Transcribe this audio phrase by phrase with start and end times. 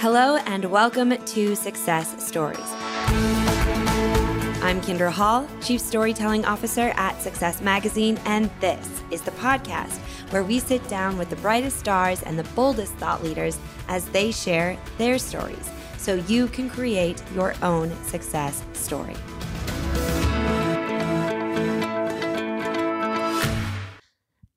[0.00, 2.60] Hello, and welcome to Success Stories.
[4.62, 9.98] I'm Kindra Hall, Chief Storytelling Officer at Success Magazine, and this is the podcast
[10.30, 14.30] where we sit down with the brightest stars and the boldest thought leaders as they
[14.30, 19.16] share their stories so you can create your own success story.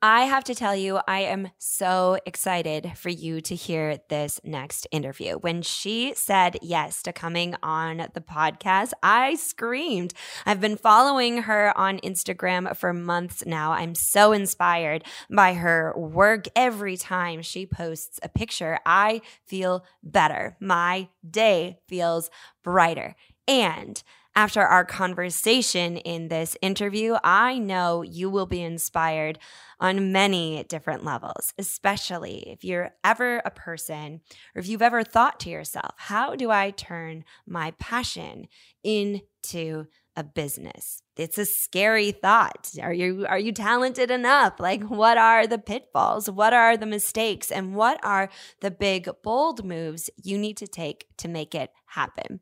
[0.04, 4.88] I have to tell you, I am so excited for you to hear this next
[4.90, 5.36] interview.
[5.36, 10.16] When she said yes to coming on the podcast, I screamed.
[10.44, 13.74] I've been following her on Instagram for months now.
[13.74, 16.48] I'm so inspired by her work.
[16.56, 20.58] Every time she posts a picture, I feel better.
[20.60, 22.32] My day feels
[22.64, 23.16] brighter.
[23.48, 24.02] And
[24.36, 29.40] after our conversation in this interview, I know you will be inspired
[29.80, 34.22] on many different levels, especially if you're ever a person
[34.56, 38.48] or if you've ever thought to yourself, how do I turn my passion
[38.84, 41.02] into a business?
[41.18, 42.72] It's a scary thought.
[42.82, 44.60] Are you are you talented enough?
[44.60, 46.30] Like what are the pitfalls?
[46.30, 48.30] What are the mistakes and what are
[48.62, 52.40] the big bold moves you need to take to make it happen?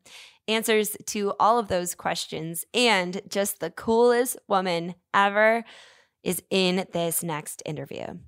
[0.50, 5.62] Answers to all of those questions and just the coolest woman ever
[6.24, 8.18] is in this next interview.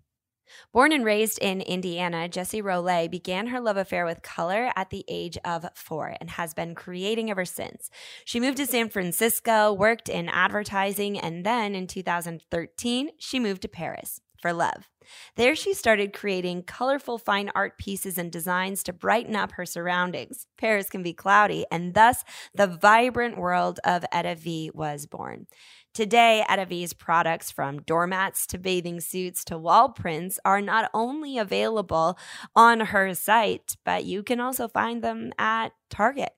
[0.73, 5.05] Born and raised in Indiana, Jessie Rollet began her love affair with color at the
[5.09, 7.91] age of four and has been creating ever since.
[8.25, 13.69] She moved to San Francisco, worked in advertising, and then in 2013, she moved to
[13.69, 14.89] Paris for love.
[15.37, 20.47] There, she started creating colorful fine art pieces and designs to brighten up her surroundings.
[20.59, 25.47] Paris can be cloudy, and thus the vibrant world of Etta V was born.
[25.95, 31.37] Today, Etta V's products from doormats to bathing suits to wall prints are not only
[31.37, 32.19] available
[32.57, 36.33] on her site, but you can also find them at Target,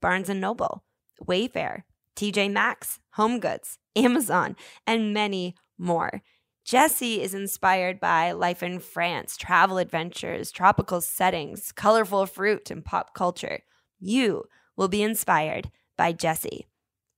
[0.00, 0.84] Barnes & Noble,
[1.26, 1.84] Wayfair,
[2.16, 4.56] TJ Maxx, Home Goods, Amazon,
[4.86, 6.22] and many more.
[6.68, 13.14] Jessie is inspired by life in France, travel adventures, tropical settings, colorful fruit, and pop
[13.14, 13.60] culture.
[13.98, 14.44] You
[14.76, 16.66] will be inspired by Jessie.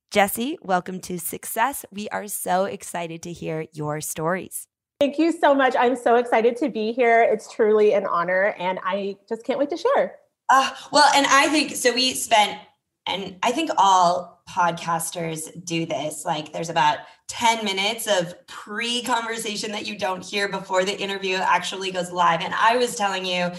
[0.09, 1.83] Jessie, welcome to Success.
[1.91, 4.69] We are so excited to hear your stories.
[5.01, 5.75] Thank you so much.
[5.77, 7.21] I'm so excited to be here.
[7.21, 10.15] It's truly an honor, and I just can't wait to share.
[10.49, 11.93] Uh, well, and I think so.
[11.93, 12.57] We spent,
[13.05, 16.25] and I think all podcasters do this.
[16.25, 21.35] Like, there's about 10 minutes of pre conversation that you don't hear before the interview
[21.35, 22.41] actually goes live.
[22.41, 23.51] And I was telling you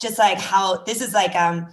[0.00, 1.68] just like how this is like, um,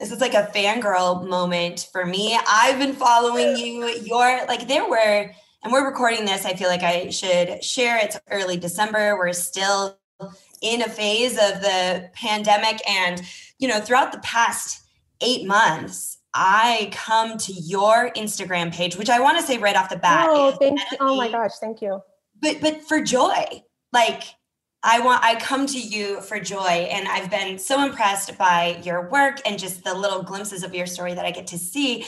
[0.00, 2.38] this is like a fangirl moment for me.
[2.48, 3.86] I've been following you.
[3.88, 5.30] You're like, there were,
[5.62, 6.44] and we're recording this.
[6.44, 7.98] I feel like I should share.
[7.98, 9.16] It's early December.
[9.16, 9.98] We're still
[10.62, 12.80] in a phase of the pandemic.
[12.88, 13.22] And,
[13.58, 14.82] you know, throughout the past
[15.20, 19.88] eight months, I come to your Instagram page, which I want to say right off
[19.88, 20.26] the bat.
[20.28, 20.98] Oh, thank you.
[21.00, 22.02] Oh my gosh, thank you.
[22.42, 23.62] But but for joy.
[23.92, 24.22] Like
[24.82, 29.08] I want I come to you for joy and I've been so impressed by your
[29.08, 32.04] work and just the little glimpses of your story that I get to see.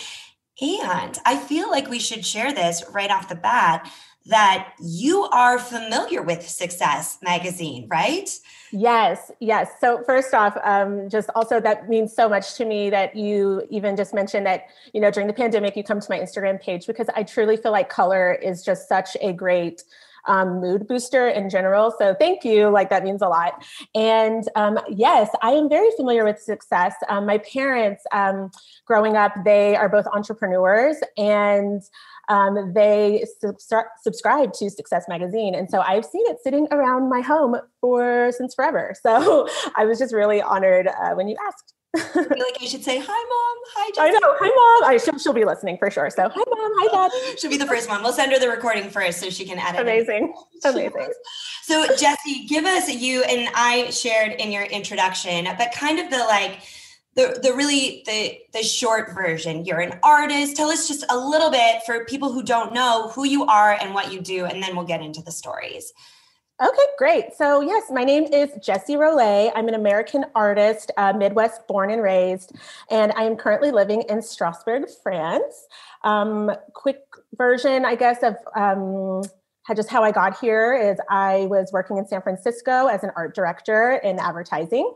[0.60, 3.90] And I feel like we should share this right off the bat
[4.28, 8.30] that you are familiar with Success magazine, right?
[8.70, 9.70] Yes, yes.
[9.80, 13.96] So first off, um, just also that means so much to me that you even
[13.96, 17.08] just mentioned that you know during the pandemic you come to my Instagram page because
[17.16, 19.82] I truly feel like color is just such a great
[20.26, 21.92] um, mood booster in general.
[21.98, 22.68] So thank you.
[22.68, 23.64] Like that means a lot.
[23.94, 26.94] And um, yes, I am very familiar with success.
[27.08, 28.50] Um, my parents, um,
[28.84, 31.82] growing up, they are both entrepreneurs and
[32.28, 33.24] um, they
[34.02, 38.54] subscribe to Success Magazine, and so I've seen it sitting around my home for since
[38.54, 38.94] forever.
[39.08, 41.72] So I was just really honored uh, when you asked.
[41.96, 43.56] I feel like I should say, hi, mom.
[43.74, 44.00] Hi, Jessie.
[44.00, 44.34] I know.
[44.38, 44.90] Hi, mom.
[44.90, 46.10] I, she'll, she'll be listening for sure.
[46.10, 46.72] So, hi, mom.
[46.76, 47.38] Hi, dad.
[47.38, 48.02] she'll be the first one.
[48.02, 49.80] We'll send her the recording first so she can edit.
[49.80, 50.34] Amazing.
[50.52, 50.68] It.
[50.68, 51.12] Amazing.
[51.62, 56.18] So, Jessie, give us you and I shared in your introduction, but kind of the
[56.18, 56.60] like,
[57.18, 61.50] the, the really the the short version you're an artist tell us just a little
[61.50, 64.76] bit for people who don't know who you are and what you do and then
[64.76, 65.92] we'll get into the stories
[66.60, 67.34] Okay, great.
[67.36, 69.52] So, yes, my name is Jessie Rollet.
[69.54, 72.50] I'm an American artist, uh, Midwest born and raised,
[72.90, 75.68] and I am currently living in Strasbourg, France.
[76.02, 76.98] Um, quick
[77.36, 79.22] version, I guess, of um,
[79.76, 83.34] just how I got here is I was working in San Francisco as an art
[83.34, 84.92] director in advertising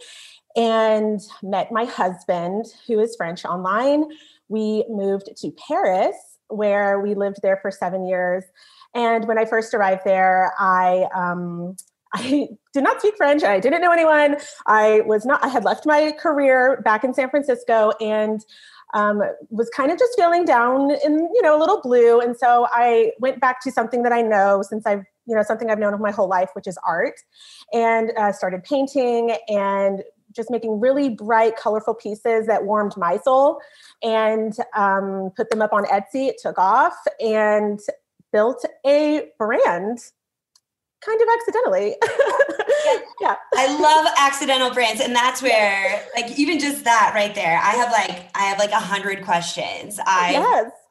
[0.56, 4.04] and met my husband, who is French, online.
[4.48, 6.16] We moved to Paris,
[6.48, 8.44] where we lived there for seven years
[8.94, 11.76] and when I first arrived there, I um,
[12.14, 13.42] I did not speak French.
[13.42, 14.36] I didn't know anyone.
[14.66, 18.44] I was not, I had left my career back in San Francisco and
[18.92, 22.20] um, was kind of just feeling down in, you know, a little blue.
[22.20, 25.70] And so I went back to something that I know since I've, you know, something
[25.70, 27.14] I've known of my whole life, which is art,
[27.72, 30.02] and uh, started painting and
[30.34, 33.60] just making really bright, colorful pieces that warmed my soul
[34.02, 36.28] and um, put them up on Etsy.
[36.28, 37.80] It took off and
[38.32, 39.98] built a brand
[41.04, 41.96] kind of accidentally.
[43.20, 43.36] yeah.
[43.54, 45.00] I love accidental brands.
[45.00, 48.70] And that's where, like, even just that right there, I have like, I have like
[48.70, 49.98] a hundred questions.
[50.06, 50.32] I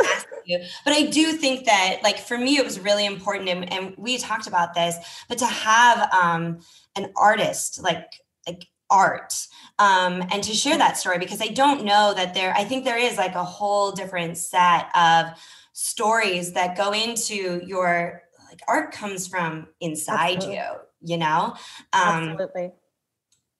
[0.01, 0.25] yes.
[0.45, 0.59] you.
[0.83, 3.49] But I do think that, like, for me, it was really important.
[3.49, 4.95] And, and we talked about this,
[5.29, 6.59] but to have um,
[6.95, 8.07] an artist, like,
[8.47, 9.33] like art
[9.81, 12.99] um, and to share that story because I don't know that there, I think there
[12.99, 15.27] is like a whole different set of
[15.73, 20.61] stories that go into your like art comes from inside Absolutely.
[21.01, 21.55] you, you know?
[21.93, 22.71] Um, Absolutely.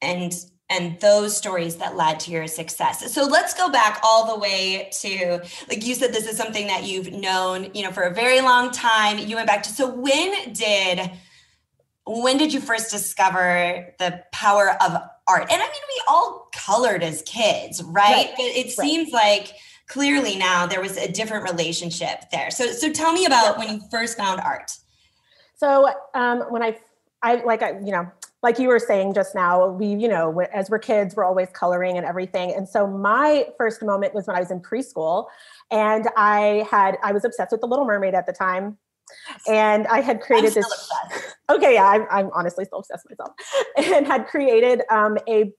[0.01, 0.33] And
[0.69, 3.13] and those stories that led to your success.
[3.13, 6.83] So let's go back all the way to like you said this is something that
[6.83, 9.18] you've known, you know, for a very long time.
[9.18, 11.12] You went back to so when did
[12.06, 15.01] when did you first discover the power of
[15.31, 15.51] art?
[15.51, 18.12] And I mean we all colored as kids, right?
[18.12, 18.30] right.
[18.36, 18.88] But it right.
[18.88, 19.54] seems like
[19.88, 22.51] clearly now there was a different relationship there.
[22.51, 24.72] So so tell me about when you first found art.
[25.56, 26.78] So um, when I,
[27.22, 28.12] I like I, you know,
[28.42, 31.98] like you were saying just now, we, you know, as we're kids, we're always coloring
[31.98, 32.51] and everything.
[32.56, 35.28] And so my first moment was when I was in preschool,
[35.69, 38.78] and I had I was obsessed with the Little Mermaid at the time,
[39.47, 40.65] and I had created this.
[40.65, 41.35] Obsessed.
[41.49, 43.33] Okay, yeah, I'm, I'm honestly still obsessed myself,
[43.77, 45.51] and had created um, a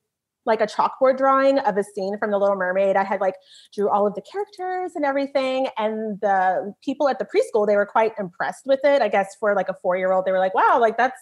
[0.44, 3.34] like a chalkboard drawing of a scene from the little mermaid i had like
[3.72, 7.86] drew all of the characters and everything and the people at the preschool they were
[7.86, 10.54] quite impressed with it i guess for like a four year old they were like
[10.54, 11.20] wow like that's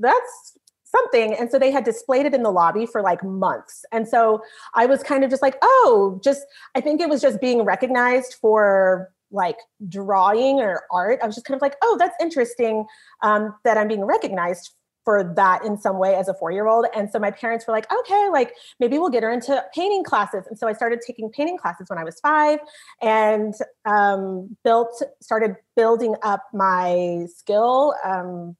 [0.00, 4.08] that's something and so they had displayed it in the lobby for like months and
[4.08, 4.42] so
[4.74, 6.42] i was kind of just like oh just
[6.74, 9.56] i think it was just being recognized for like
[9.88, 12.84] drawing or art i was just kind of like oh that's interesting
[13.22, 14.74] um, that i'm being recognized
[15.04, 16.86] for that in some way as a four year old.
[16.94, 20.44] And so my parents were like, okay, like maybe we'll get her into painting classes.
[20.48, 22.58] And so I started taking painting classes when I was five
[23.00, 23.54] and
[23.86, 28.56] um, built, started building up my skill um,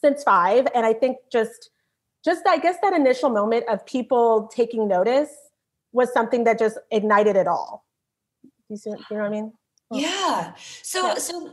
[0.00, 0.66] since five.
[0.74, 1.70] And I think just,
[2.24, 5.30] just I guess that initial moment of people taking notice
[5.92, 7.84] was something that just ignited it all.
[8.68, 9.52] You, see, you know what I mean?
[9.90, 10.54] Yeah.
[10.82, 11.14] So, yeah.
[11.14, 11.52] so,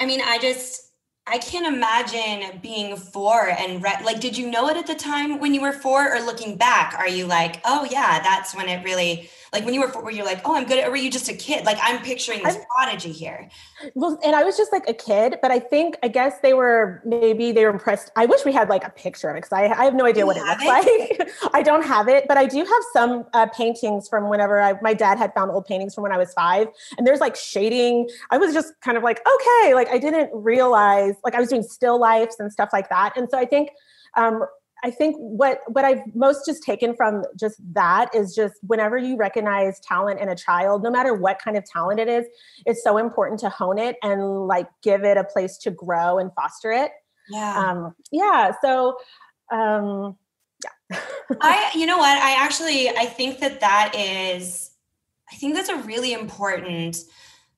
[0.00, 0.92] I mean, I just,
[1.26, 5.40] I can't imagine being four and re- like, did you know it at the time
[5.40, 8.84] when you were four, or looking back, are you like, oh yeah, that's when it
[8.84, 11.10] really like when you were four, were you like, oh, I'm good, or were you
[11.10, 11.64] just a kid?
[11.64, 13.48] Like, I'm picturing this I'm, prodigy here.
[13.94, 17.02] Well, and I was just like a kid, but I think I guess they were
[17.04, 18.10] maybe they were impressed.
[18.16, 20.22] I wish we had like a picture of it because I, I have no idea
[20.22, 21.18] you what it looks it?
[21.18, 21.30] like.
[21.54, 24.94] I don't have it, but I do have some uh, paintings from whenever I, my
[24.94, 26.68] dad had found old paintings from when I was five,
[26.98, 28.08] and there's like shading.
[28.30, 31.62] I was just kind of like, okay, like I didn't realize like I was doing
[31.62, 33.70] still lifes and stuff like that, and so I think.
[34.16, 34.44] Um,
[34.86, 39.16] I think what what I've most just taken from just that is just whenever you
[39.16, 42.24] recognize talent in a child, no matter what kind of talent it is,
[42.66, 46.32] it's so important to hone it and like give it a place to grow and
[46.34, 46.92] foster it.
[47.28, 47.58] Yeah.
[47.58, 48.52] Um, yeah.
[48.62, 48.96] So
[49.50, 50.16] um,
[50.62, 51.00] yeah.
[51.40, 52.16] I you know what?
[52.22, 54.70] I actually I think that that is
[55.32, 56.98] I think that's a really important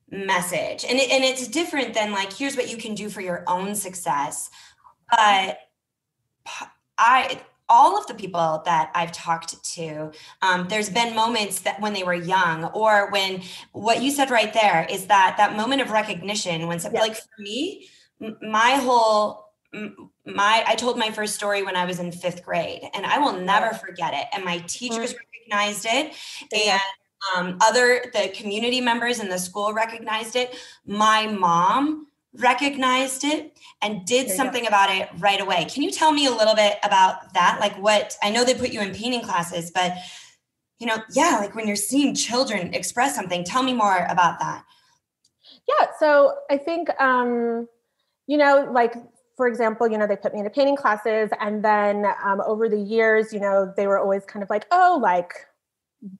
[0.09, 0.83] message.
[0.83, 3.75] And it, and it's different than like here's what you can do for your own
[3.75, 4.49] success.
[5.11, 5.59] But
[6.99, 11.93] I all of the people that I've talked to, um, there's been moments that when
[11.93, 15.91] they were young, or when what you said right there is that that moment of
[15.91, 16.67] recognition.
[16.67, 17.89] When something like for me,
[18.41, 19.45] my whole
[20.25, 23.33] my I told my first story when I was in fifth grade, and I will
[23.33, 24.25] never forget it.
[24.33, 25.53] And my teachers mm-hmm.
[25.53, 26.15] recognized it,
[26.51, 26.81] and
[27.35, 30.55] um, other the community members in the school recognized it.
[30.85, 35.65] My mom recognized it and did something about it right away.
[35.65, 37.59] Can you tell me a little bit about that?
[37.59, 39.93] Like what I know they put you in painting classes, but
[40.77, 44.63] you know, yeah, like when you're seeing children express something, tell me more about that.
[45.67, 47.67] Yeah, so I think um
[48.27, 48.93] you know, like
[49.35, 52.79] for example, you know, they put me into painting classes and then um, over the
[52.79, 55.33] years, you know, they were always kind of like, oh, like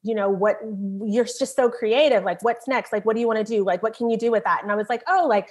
[0.03, 0.57] you know what
[1.05, 3.81] you're just so creative like what's next like what do you want to do like
[3.81, 5.49] what can you do with that and i was like oh like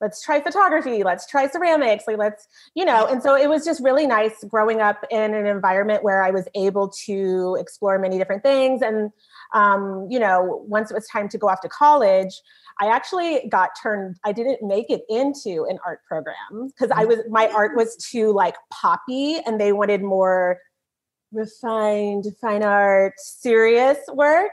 [0.00, 3.82] let's try photography let's try ceramics like let's you know and so it was just
[3.82, 8.42] really nice growing up in an environment where i was able to explore many different
[8.42, 9.10] things and
[9.54, 12.40] um, you know once it was time to go off to college
[12.80, 17.18] I actually got turned, I didn't make it into an art program because I was,
[17.28, 20.58] my art was too like poppy and they wanted more
[21.32, 24.52] refined, fine art, serious work.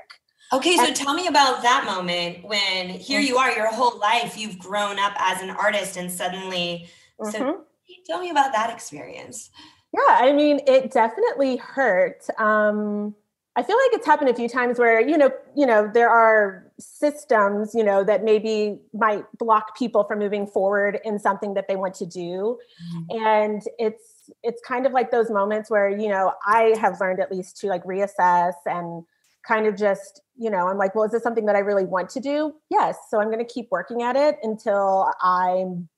[0.53, 4.59] Okay, so tell me about that moment when here you are, your whole life, you've
[4.59, 6.87] grown up as an artist and suddenly,
[7.19, 7.31] mm-hmm.
[7.31, 7.63] so
[8.05, 9.49] tell me about that experience.
[9.93, 12.27] Yeah, I mean, it definitely hurt.
[12.37, 13.15] Um,
[13.55, 16.69] I feel like it's happened a few times where you know, you know, there are
[16.77, 21.77] systems, you know, that maybe might block people from moving forward in something that they
[21.77, 22.59] want to do,
[22.93, 23.25] mm-hmm.
[23.25, 27.31] and it's it's kind of like those moments where you know I have learned at
[27.31, 29.05] least to like reassess and
[29.47, 32.09] kind of just you know I'm like, well, is this something that I really want
[32.11, 32.53] to do?
[32.69, 35.89] Yes, so I'm going to keep working at it until I'm,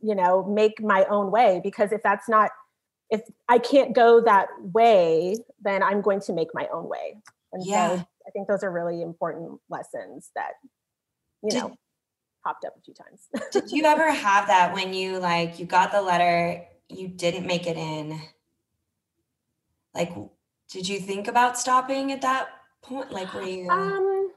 [0.00, 2.50] you know, make my own way because if that's not
[3.10, 7.16] if I can't go that way, then I'm going to make my own way.
[7.52, 7.96] And yeah.
[7.96, 10.52] so I think those are really important lessons that,
[11.42, 11.76] you did, know,
[12.44, 13.28] popped up a few times.
[13.52, 17.66] did you ever have that when you like you got the letter, you didn't make
[17.66, 18.20] it in?
[19.92, 20.14] Like,
[20.70, 22.48] did you think about stopping at that
[22.82, 23.12] point?
[23.12, 23.68] Like, were you?
[23.68, 24.30] Um,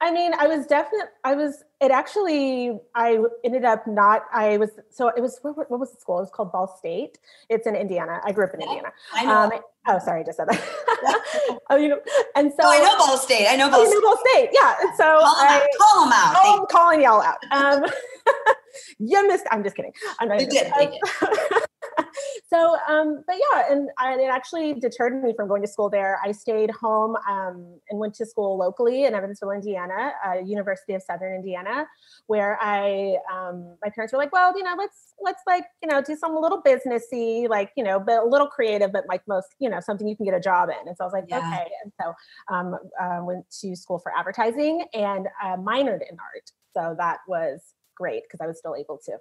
[0.00, 4.70] I mean, I was definitely, I was, it actually, I ended up not, I was,
[4.90, 6.18] so it was, what, what was the school?
[6.18, 7.18] It was called Ball State.
[7.48, 8.20] It's in Indiana.
[8.22, 8.88] I grew up in yeah, Indiana.
[9.14, 9.32] I know.
[9.32, 9.52] Um,
[9.88, 11.58] oh, sorry, I just said that.
[11.70, 12.00] oh, you know,
[12.36, 12.64] and so.
[12.64, 13.46] Oh, I know Ball State.
[13.48, 14.02] I know Ball, oh, State.
[14.02, 14.50] Ball State.
[14.52, 14.74] Yeah.
[14.80, 15.04] And so.
[15.04, 15.78] Call them I, out.
[15.78, 16.36] Call them out.
[16.36, 17.38] Oh, I'm calling y'all out.
[17.50, 17.84] Um,
[18.98, 19.92] you missed, I'm just kidding.
[20.18, 20.70] I'm not you did.
[22.54, 26.20] so, um, but yeah, and, and, it actually deterred me from going to school there.
[26.24, 31.02] I stayed home um, and went to school locally in Evansville, Indiana, uh, University of
[31.02, 31.86] Southern Indiana,
[32.28, 36.00] where I, um, my parents were like, well, you know, let's let's like you know
[36.00, 39.68] do some little businessy, like you know, but a little creative, but like most, you
[39.68, 40.88] know, something you can get a job in.
[40.88, 41.38] And so I was like, yeah.
[41.38, 41.66] okay.
[41.82, 42.14] And so
[42.54, 46.50] um, uh, went to school for advertising and uh, minored in art.
[46.76, 47.60] So that was
[47.96, 49.12] great because I was still able to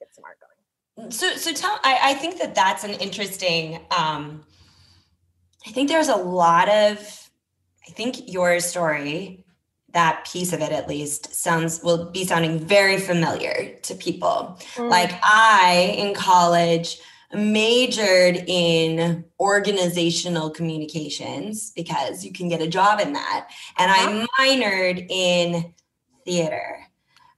[0.00, 0.53] get some art going
[1.10, 4.44] so so tell I, I think that that's an interesting um
[5.66, 6.98] i think there's a lot of
[7.88, 9.44] i think your story
[9.92, 14.58] that piece of it at least sounds will be sounding very familiar to people.
[14.74, 14.90] Mm.
[14.90, 16.98] like i in college
[17.32, 23.50] majored in organizational communications because you can get a job in that.
[23.76, 25.74] And i minored in
[26.24, 26.86] theater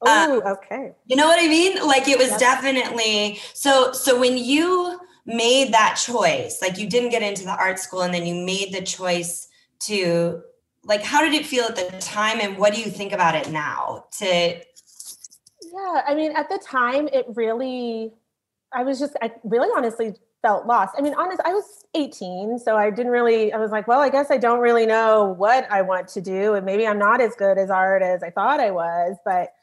[0.03, 0.93] Oh, okay.
[1.07, 1.87] You know what I mean?
[1.87, 2.41] Like it was yep.
[2.41, 7.79] definitely so so when you made that choice, like you didn't get into the art
[7.79, 9.49] school and then you made the choice
[9.81, 10.43] to
[10.85, 13.51] like how did it feel at the time and what do you think about it
[13.51, 18.13] now to Yeah, I mean at the time it really
[18.73, 20.95] I was just I really honestly felt lost.
[20.97, 24.09] I mean, honest, I was 18, so I didn't really, I was like, well, I
[24.09, 26.55] guess I don't really know what I want to do.
[26.55, 29.55] And maybe I'm not as good as art as I thought I was, but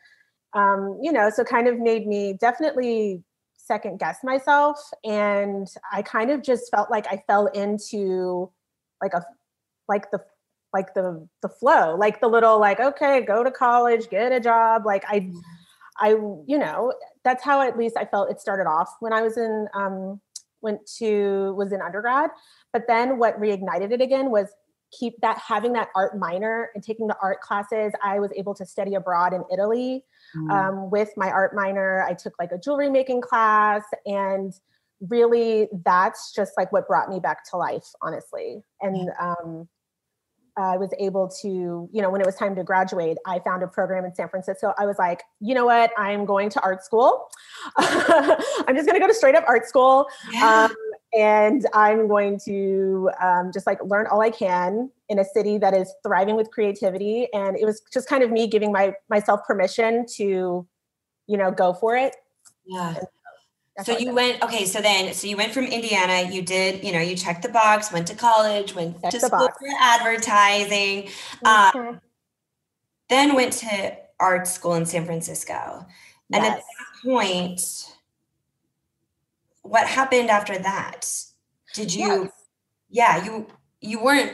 [0.54, 3.24] um, you know, so kind of made me definitely
[3.58, 4.78] second guess myself.
[5.04, 8.52] And I kind of just felt like I fell into
[9.02, 9.26] like a,
[9.88, 10.20] like the,
[10.74, 14.86] like the, the flow, like the little, like, okay, go to college, get a job.
[14.86, 15.32] Like I,
[16.00, 16.94] I, you know,
[17.24, 20.20] that's how at least I felt it started off when I was in, um,
[20.62, 22.32] went to, was in undergrad.
[22.72, 24.50] But then what reignited it again was
[24.98, 28.66] keep that having that art minor and taking the art classes i was able to
[28.66, 30.04] study abroad in italy
[30.36, 30.52] mm.
[30.52, 34.54] um, with my art minor i took like a jewelry making class and
[35.10, 39.68] really that's just like what brought me back to life honestly and um,
[40.56, 43.68] I was able to, you know, when it was time to graduate, I found a
[43.68, 44.74] program in San Francisco.
[44.78, 45.92] I was like, you know what?
[45.98, 47.28] I'm going to art school.
[47.78, 50.08] I'm just going to go to straight up art school.
[50.32, 50.68] Yeah.
[50.70, 50.76] Um,
[51.18, 55.74] and I'm going to um, just like learn all I can in a city that
[55.74, 57.28] is thriving with creativity.
[57.34, 60.68] And it was just kind of me giving my myself permission to,
[61.28, 62.16] you know, go for it.
[62.66, 62.96] Yeah.
[63.84, 64.66] So you went okay.
[64.66, 66.30] So then, so you went from Indiana.
[66.30, 67.92] You did, you know, you checked the box.
[67.92, 68.76] Went to college.
[68.76, 69.58] Went Check to school box.
[69.60, 71.10] for advertising.
[71.44, 71.78] Mm-hmm.
[71.78, 72.02] Um,
[73.10, 75.54] then went to art school in San Francisco.
[75.54, 75.86] Yes.
[76.32, 76.64] And at that
[77.04, 77.93] point,
[79.64, 81.10] what happened after that?
[81.74, 82.24] Did you?
[82.24, 82.32] Yes.
[82.90, 83.48] Yeah, you
[83.82, 84.32] you weren't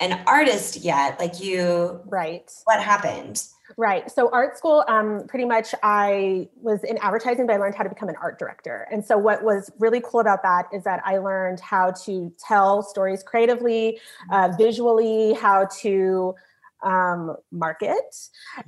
[0.00, 1.20] an artist yet.
[1.20, 2.50] Like you, right?
[2.64, 3.42] What happened?
[3.76, 4.10] Right.
[4.10, 7.90] So art school, um, pretty much I was in advertising, but I learned how to
[7.90, 8.88] become an art director.
[8.90, 12.82] And so what was really cool about that is that I learned how to tell
[12.82, 14.00] stories creatively,
[14.32, 16.34] uh, visually, how to
[16.82, 18.14] um, market.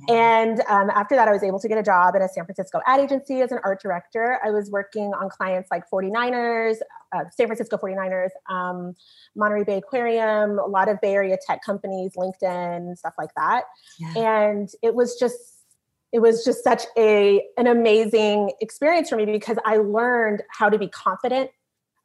[0.09, 2.79] And um, after that, I was able to get a job at a San Francisco
[2.85, 4.39] ad agency as an art director.
[4.43, 6.77] I was working on clients like 49ers,
[7.13, 8.95] uh, San Francisco 49ers, um,
[9.35, 13.63] Monterey Bay Aquarium, a lot of Bay Area tech companies, LinkedIn, stuff like that.
[13.99, 14.47] Yeah.
[14.47, 15.37] And it was just
[16.11, 20.77] it was just such a an amazing experience for me because I learned how to
[20.77, 21.51] be confident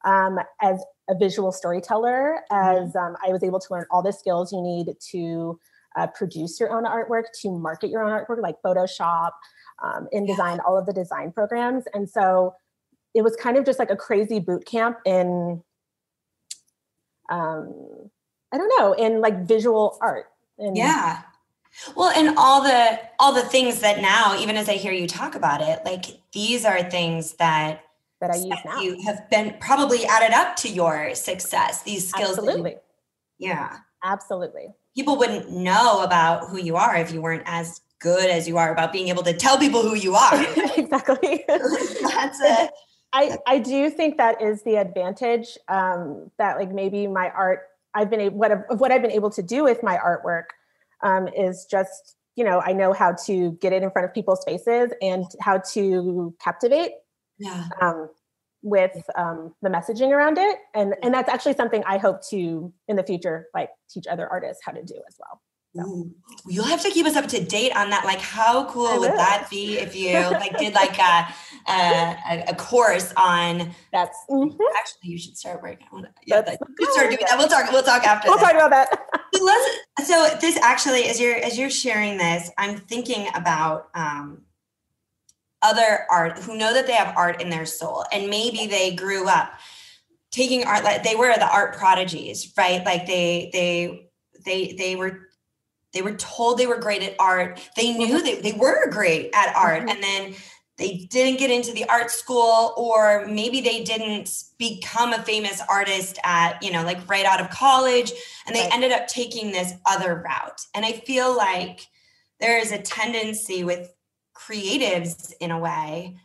[0.05, 2.41] um, as a visual storyteller.
[2.51, 2.97] As mm-hmm.
[2.97, 5.59] um, I was able to learn all the skills you need to
[5.97, 9.31] uh, produce your own artwork, to market your own artwork, like Photoshop,
[9.83, 11.85] um, InDesign, all of the design programs.
[11.93, 12.55] And so
[13.13, 15.63] it was kind of just like a crazy boot camp in,
[17.29, 18.09] um,
[18.51, 20.27] I don't know, in like visual art.
[20.57, 21.23] And yeah.
[21.95, 25.35] Well, and all the all the things that now, even as I hear you talk
[25.35, 27.83] about it, like these are things that
[28.19, 28.81] that I use now.
[28.81, 31.83] You have been probably added up to your success.
[31.83, 32.37] These skills.
[32.37, 32.71] Absolutely.
[32.71, 33.77] You, yeah.
[34.03, 34.69] Absolutely.
[34.97, 38.71] People wouldn't know about who you are if you weren't as good as you are
[38.71, 40.33] about being able to tell people who you are.
[40.77, 41.45] exactly.
[41.47, 42.71] That's it.
[43.13, 47.61] I, I do think that is the advantage um, that like maybe my art
[47.93, 50.45] I've been able what of what I've been able to do with my artwork
[51.03, 54.43] um, is just you know I know how to get it in front of people's
[54.45, 56.91] faces and how to captivate
[57.39, 57.69] yeah.
[57.81, 58.09] um,
[58.67, 62.95] with um, the messaging around it and and that's actually something I hope to in
[62.95, 65.41] the future like teach other artists how to do as well.
[65.75, 66.09] So.
[66.47, 68.03] You'll have to keep us up to date on that.
[68.05, 71.27] Like, how cool would that be if you like did like a
[71.69, 73.75] a, a course on?
[73.91, 74.61] That's mm-hmm.
[74.77, 75.87] actually you should start working.
[76.25, 76.59] Yeah, like,
[76.91, 77.37] start doing that.
[77.37, 77.71] We'll talk.
[77.71, 78.29] We'll talk after.
[78.29, 78.47] We'll this.
[78.47, 79.07] talk about that.
[79.35, 84.43] so, let's, so this actually, as you're as you're sharing this, I'm thinking about um,
[85.61, 89.27] other art who know that they have art in their soul, and maybe they grew
[89.27, 89.53] up
[90.31, 92.85] taking art like they were the art prodigies, right?
[92.85, 94.09] Like they they
[94.45, 95.27] they they were
[95.93, 97.59] they were told they were great at art.
[97.75, 99.79] They knew they, they were great at art.
[99.79, 99.89] Mm-hmm.
[99.89, 100.35] And then
[100.77, 106.19] they didn't get into the art school, or maybe they didn't become a famous artist
[106.23, 108.11] at, you know, like right out of college.
[108.45, 108.73] And they right.
[108.73, 110.61] ended up taking this other route.
[110.75, 111.87] And I feel like
[112.39, 113.91] there is a tendency with
[114.37, 116.17] creatives in a way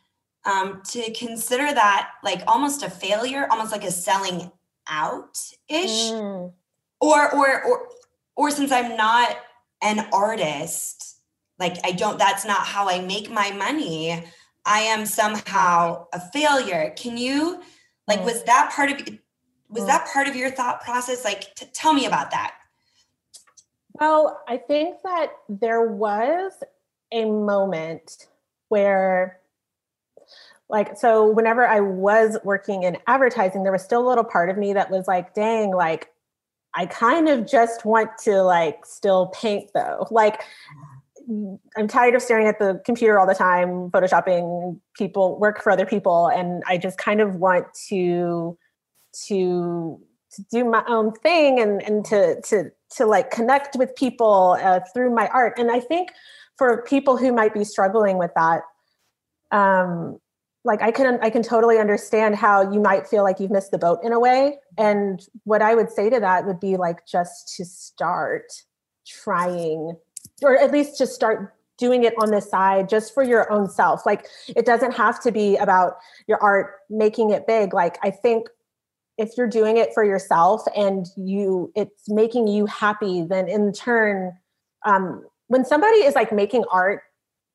[0.45, 4.50] um, to consider that like almost a failure, almost like a selling
[4.88, 5.38] out
[5.69, 6.11] ish.
[6.11, 6.52] Mm.
[7.01, 7.88] Or, or, or,
[8.37, 9.37] or since I'm not
[9.83, 11.12] an artist
[11.59, 14.25] like i don't that's not how i make my money
[14.64, 17.61] i am somehow a failure can you
[18.09, 18.25] like mm.
[18.25, 18.96] was that part of
[19.68, 19.87] was mm.
[19.87, 22.55] that part of your thought process like t- tell me about that
[23.94, 26.53] well i think that there was
[27.12, 28.27] a moment
[28.68, 29.38] where
[30.68, 34.57] like so whenever i was working in advertising there was still a little part of
[34.57, 36.09] me that was like dang like
[36.75, 40.07] I kind of just want to like still paint though.
[40.11, 40.42] Like
[41.77, 45.87] I'm tired of staring at the computer all the time, photoshopping people, work for other
[45.87, 48.59] people, and I just kind of want to
[49.27, 50.01] to
[50.33, 54.81] to do my own thing and and to to to like connect with people uh,
[54.92, 55.59] through my art.
[55.59, 56.11] And I think
[56.62, 58.62] for people who might be struggling with that,
[59.51, 60.20] um,
[60.64, 63.79] like I can I can totally understand how you might feel like you've missed the
[63.79, 64.59] boat in a way.
[64.79, 68.44] And what I would say to that would be like just to start
[69.05, 69.96] trying,
[70.40, 74.07] or at least just start doing it on the side just for your own self.
[74.07, 75.96] Like it doesn't have to be about
[76.29, 77.75] your art making it big.
[77.75, 78.46] Like I think
[79.18, 84.38] if you're doing it for yourself and you it's making you happy, then in turn,
[84.87, 87.02] um, when somebody is like making art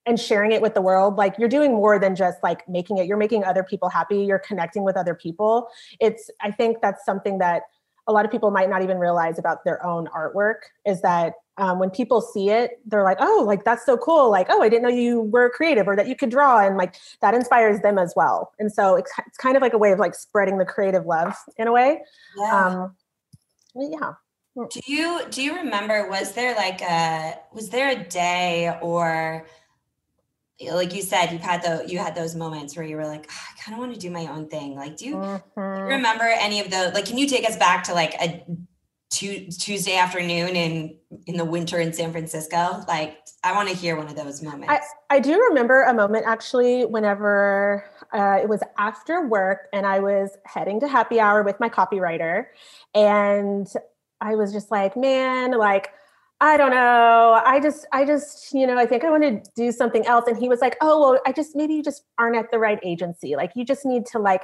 [0.06, 3.08] and sharing it with the world like you're doing more than just like making it.
[3.08, 4.20] You're making other people happy.
[4.20, 5.68] You're connecting with other people.
[6.00, 7.64] It's i think that's something that
[8.06, 11.80] a lot of people might not even realize about their own artwork is that um,
[11.80, 14.30] when people see it they're like oh like that's so cool.
[14.30, 16.96] Like oh i didn't know you were creative or that you could draw and like
[17.22, 18.52] that inspires them as well.
[18.60, 21.36] And so it's, it's kind of like a way of like spreading the creative love
[21.58, 22.00] in a way.
[22.38, 22.66] Yeah.
[22.66, 22.96] um
[23.76, 24.14] yeah
[24.66, 29.46] do you do you remember was there like a was there a day or
[30.72, 33.44] like you said you've had the you had those moments where you were like oh,
[33.52, 35.76] i kind of want to do my own thing like do you, mm-hmm.
[35.76, 38.44] do you, remember any of the like can you take us back to like a
[39.12, 43.96] tu- tuesday afternoon in in the winter in san francisco like i want to hear
[43.96, 44.74] one of those moments
[45.10, 50.00] i, I do remember a moment actually whenever uh, it was after work and i
[50.00, 52.48] was heading to happy hour with my copywriter
[52.96, 53.68] and
[54.22, 55.90] i was just like man like
[56.40, 57.42] I don't know.
[57.44, 60.26] I just, I just, you know, I think I want to do something else.
[60.28, 62.80] And he was like, oh, well, I just, maybe you just aren't at the right
[62.84, 63.36] agency.
[63.36, 64.44] Like, you just need to, like,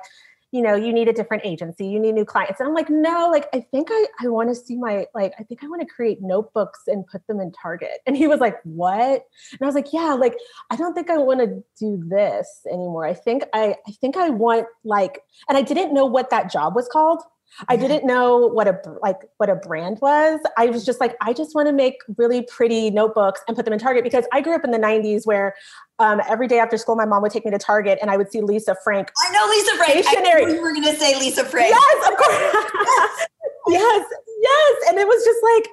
[0.52, 2.60] you know, you need a different agency, you need new clients.
[2.60, 5.44] And I'm like, no, like, I think I, I want to see my, like, I
[5.44, 8.00] think I want to create notebooks and put them in Target.
[8.06, 9.26] And he was like, what?
[9.52, 10.36] And I was like, yeah, like,
[10.70, 13.06] I don't think I want to do this anymore.
[13.06, 16.76] I think I, I think I want, like, and I didn't know what that job
[16.76, 17.24] was called
[17.68, 20.40] I didn't know what a like what a brand was.
[20.58, 23.74] I was just like, I just want to make really pretty notebooks and put them
[23.74, 25.56] in Target because I grew up in the '90s where
[26.00, 28.32] um, every day after school, my mom would take me to Target and I would
[28.32, 29.12] see Lisa Frank.
[29.26, 30.06] I know Lisa Frank.
[30.06, 30.46] Stationery.
[30.46, 31.70] I you were going to say Lisa Frank.
[31.70, 33.28] Yes, of course.
[33.70, 34.06] yes,
[34.42, 35.68] yes, and it was just like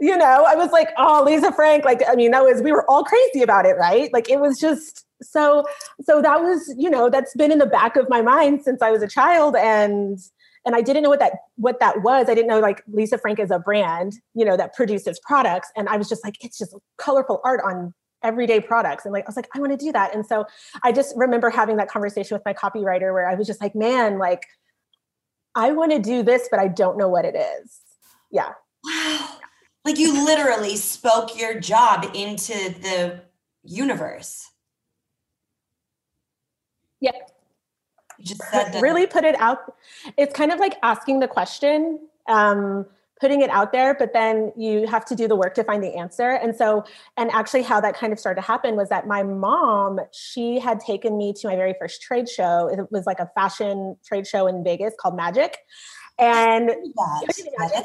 [0.00, 1.84] you know, I was like, oh, Lisa Frank.
[1.84, 4.10] Like, I mean, that was we were all crazy about it, right?
[4.12, 5.64] Like, it was just so.
[6.02, 8.90] So that was, you know, that's been in the back of my mind since I
[8.90, 10.18] was a child, and
[10.66, 12.28] and I didn't know what that what that was.
[12.28, 15.88] I didn't know like Lisa Frank is a brand, you know, that produces products, and
[15.88, 19.06] I was just like, it's just colorful art on everyday products.
[19.06, 20.14] And like i was like i want to do that.
[20.14, 20.44] And so
[20.82, 24.18] i just remember having that conversation with my copywriter where i was just like man
[24.18, 24.42] like
[25.54, 27.80] i want to do this but i don't know what it is.
[28.30, 28.52] Yeah.
[28.84, 29.28] Wow.
[29.86, 33.22] Like you literally spoke your job into the
[33.64, 34.50] universe.
[37.00, 37.12] Yeah
[38.22, 38.82] just said that.
[38.82, 39.74] really put it out.
[40.16, 42.86] It's kind of like asking the question, um,
[43.20, 45.94] putting it out there, but then you have to do the work to find the
[45.94, 46.30] answer.
[46.30, 46.84] And so,
[47.16, 50.80] and actually, how that kind of started to happen was that my mom, she had
[50.80, 52.68] taken me to my very first trade show.
[52.68, 55.58] It was like a fashion trade show in Vegas called Magic.
[56.18, 56.70] And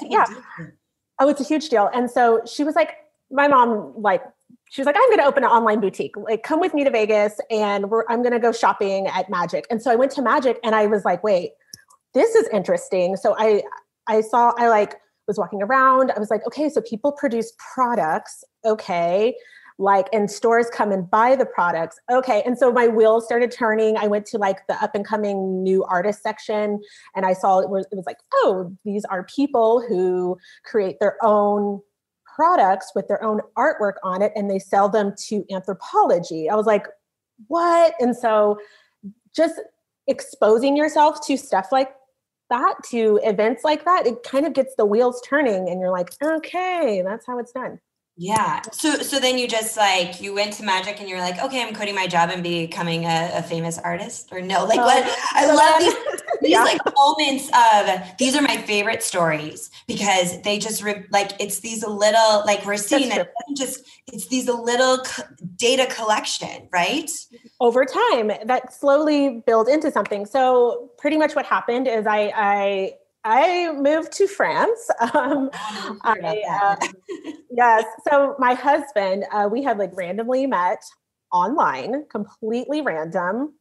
[0.02, 0.26] yeah.
[1.20, 1.90] Oh, it's a huge deal.
[1.94, 2.98] And so she was like,
[3.32, 4.24] my mom like
[4.70, 6.18] she was like, I'm going to open an online boutique.
[6.18, 9.68] Like, come with me to Vegas and I'm going to go shopping at Magic.
[9.70, 11.52] And so I went to Magic and I was like, wait,
[12.14, 13.16] this is interesting.
[13.16, 13.64] So I,
[14.08, 14.96] I saw, I like
[15.28, 16.12] was walking around.
[16.16, 18.44] I was like, okay, so people produce products.
[18.64, 19.36] Okay.
[19.78, 22.00] Like, and stores come and buy the products.
[22.10, 22.42] Okay.
[22.46, 23.98] And so my wheels started turning.
[23.98, 26.82] I went to like the up and coming new artist section
[27.16, 31.18] and I saw it was, it was like, oh, these are people who create their
[31.22, 31.82] own
[32.36, 36.50] products with their own artwork on it and they sell them to Anthropologie.
[36.50, 36.88] I was like,
[37.48, 37.94] what?
[38.00, 38.60] And so
[39.36, 39.60] just
[40.08, 41.94] exposing yourself to stuff like
[42.50, 46.12] that, to events like that, it kind of gets the wheels turning and you're like,
[46.24, 47.80] okay, that's how it's done.
[48.18, 48.62] Yeah.
[48.72, 51.76] So so then you just like you went to magic and you're like, okay, I'm
[51.76, 54.64] quitting my job and becoming a, a famous artist or no?
[54.64, 56.64] Like what I love these, these yeah.
[56.64, 61.86] like moments of these are my favorite stories because they just re- like it's these
[61.86, 65.00] little like we're seeing that just it's these little
[65.58, 67.10] data collection, right?
[67.60, 70.26] Over time that slowly build into something.
[70.26, 72.94] So pretty much what happened is I I
[73.26, 74.90] I moved to France.
[75.16, 76.76] Um, oh, I, uh,
[77.52, 77.86] yes.
[78.10, 80.84] So my husband, uh, we had like randomly met
[81.32, 83.54] online, completely random.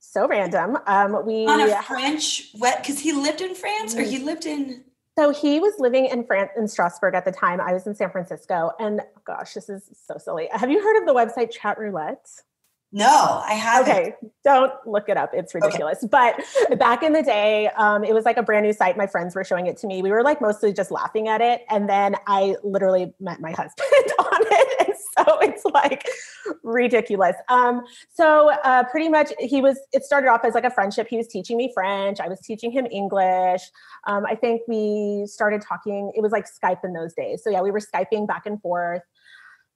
[0.00, 0.76] So random.
[0.86, 2.78] Um, we on a French what?
[2.78, 4.24] Because he lived in France, or he mm.
[4.24, 4.84] lived in.
[5.18, 7.60] So he was living in France in Strasbourg at the time.
[7.60, 10.48] I was in San Francisco, and gosh, this is so silly.
[10.52, 12.28] Have you heard of the website Chat Roulette?
[12.94, 13.90] No, I haven't.
[13.90, 15.30] Okay, don't look it up.
[15.32, 16.04] It's ridiculous.
[16.04, 16.08] Okay.
[16.68, 18.98] But back in the day, um, it was like a brand new site.
[18.98, 20.02] My friends were showing it to me.
[20.02, 21.64] We were like mostly just laughing at it.
[21.70, 24.86] And then I literally met my husband on it.
[24.86, 26.06] And so it's like
[26.62, 27.36] ridiculous.
[27.48, 31.06] Um, so uh, pretty much he was, it started off as like a friendship.
[31.08, 32.20] He was teaching me French.
[32.20, 33.62] I was teaching him English.
[34.06, 37.42] Um, I think we started talking, it was like Skype in those days.
[37.42, 39.02] So yeah, we were Skyping back and forth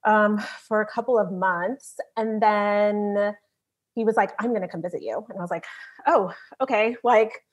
[0.03, 1.95] um, for a couple of months.
[2.15, 3.35] And then
[3.95, 5.25] he was like, I'm going to come visit you.
[5.29, 5.65] And I was like,
[6.05, 6.95] oh, okay.
[7.03, 7.43] Like,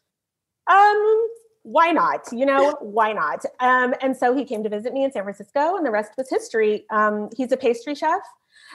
[0.70, 1.28] um,
[1.62, 2.28] why not?
[2.32, 3.44] You know, why not?
[3.60, 6.28] Um, and so he came to visit me in San Francisco, and the rest was
[6.28, 6.84] history.
[6.90, 8.20] Um, he's a pastry chef.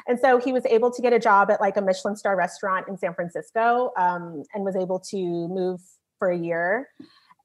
[0.08, 2.88] And so he was able to get a job at like a Michelin star restaurant
[2.88, 5.82] in San Francisco um, and was able to move
[6.18, 6.88] for a year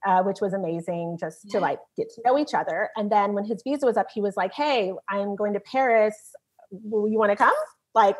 [0.06, 2.90] uh, which was amazing just to like get to know each other.
[2.96, 6.14] And then when his visa was up, he was like, Hey, I'm going to Paris.
[6.70, 7.54] Will you want to come?
[7.94, 8.16] Like,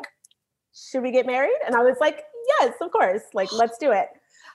[0.74, 1.58] should we get married?
[1.66, 2.22] And I was like,
[2.60, 3.22] Yes, of course.
[3.34, 4.08] Like, let's do it.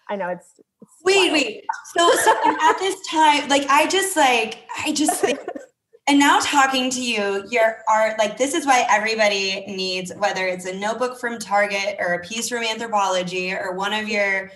[0.10, 0.54] I know it's.
[0.58, 1.34] it's wait, wild.
[1.34, 1.64] wait.
[1.96, 5.40] So, so at this time, like, I just like, I just think.
[6.08, 10.66] and now talking to you, your art, like this is why everybody needs, whether it's
[10.66, 14.50] a notebook from Target or a piece from Anthropologie or one of your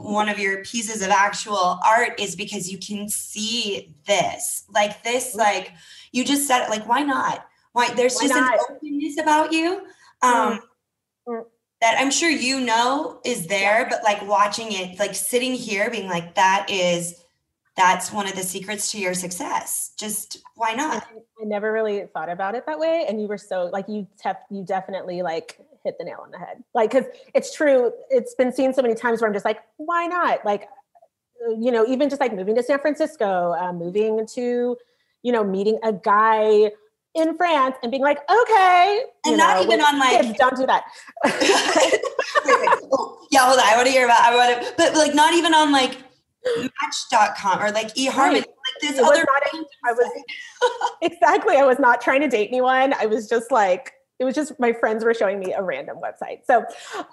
[0.00, 5.30] one of your pieces of actual art is because you can see this like this
[5.30, 5.40] mm-hmm.
[5.40, 5.72] like
[6.12, 8.54] you just said it like why not why there's why just not?
[8.54, 9.82] an openness about you
[10.22, 10.60] um
[11.28, 11.40] mm-hmm.
[11.80, 16.08] that i'm sure you know is there but like watching it like sitting here being
[16.08, 17.22] like that is
[17.76, 21.06] that's one of the secrets to your success just why not
[21.40, 24.46] i never really thought about it that way and you were so like you tep-
[24.50, 26.62] you definitely like hit the nail on the head.
[26.74, 27.92] Like, because it's true.
[28.10, 30.44] It's been seen so many times where I'm just like, why not?
[30.44, 30.68] Like,
[31.58, 34.76] you know, even just like moving to San Francisco, uh, moving to,
[35.22, 36.70] you know, meeting a guy
[37.14, 40.66] in France and being like, okay, and not know, even on like, kids, don't do
[40.66, 40.84] that.
[42.94, 43.64] Oh, yeah, hold on.
[43.64, 44.20] I want to hear about.
[44.20, 45.96] I want to, but like, not even on like
[46.44, 48.34] Match.com or like eHarmony, right.
[48.34, 48.46] like
[48.80, 49.24] this it other.
[49.24, 50.22] Not, I was
[51.02, 51.56] exactly.
[51.56, 52.92] I was not trying to date anyone.
[52.94, 53.92] I was just like
[54.22, 56.46] it was just my friends were showing me a random website.
[56.46, 56.64] So,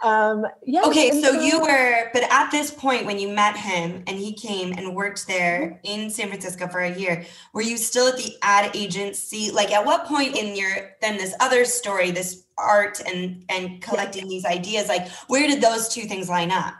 [0.03, 0.83] um, yeah.
[0.85, 4.31] Okay, so, so, you were, but at this point when you met him and he
[4.31, 6.01] came and worked there mm-hmm.
[6.01, 9.49] in San Francisco for a year, were you still at the ad agency?
[9.49, 14.25] Like, at what point in your then this other story, this art and and collecting
[14.25, 14.29] yeah.
[14.29, 16.75] these ideas, like where did those two things line up?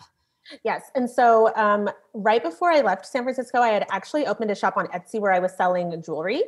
[0.64, 0.92] Yes.
[0.96, 4.78] And so um, right before I left San Francisco, I had actually opened a shop
[4.78, 6.44] on Etsy where I was selling jewelry.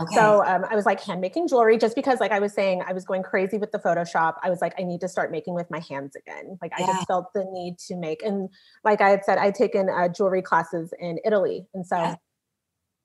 [0.00, 0.14] Okay.
[0.14, 2.92] So um, I was like hand making jewelry just because, like I was saying, I
[2.92, 4.34] was going crazy with the Photoshop.
[4.42, 6.58] I was like, I need to start making with my hands again.
[6.60, 6.84] Like yeah.
[6.84, 8.22] I just felt the need to make.
[8.22, 8.48] And
[8.84, 11.66] like I had said, I'd taken uh, jewelry classes in Italy.
[11.74, 12.16] And so yeah.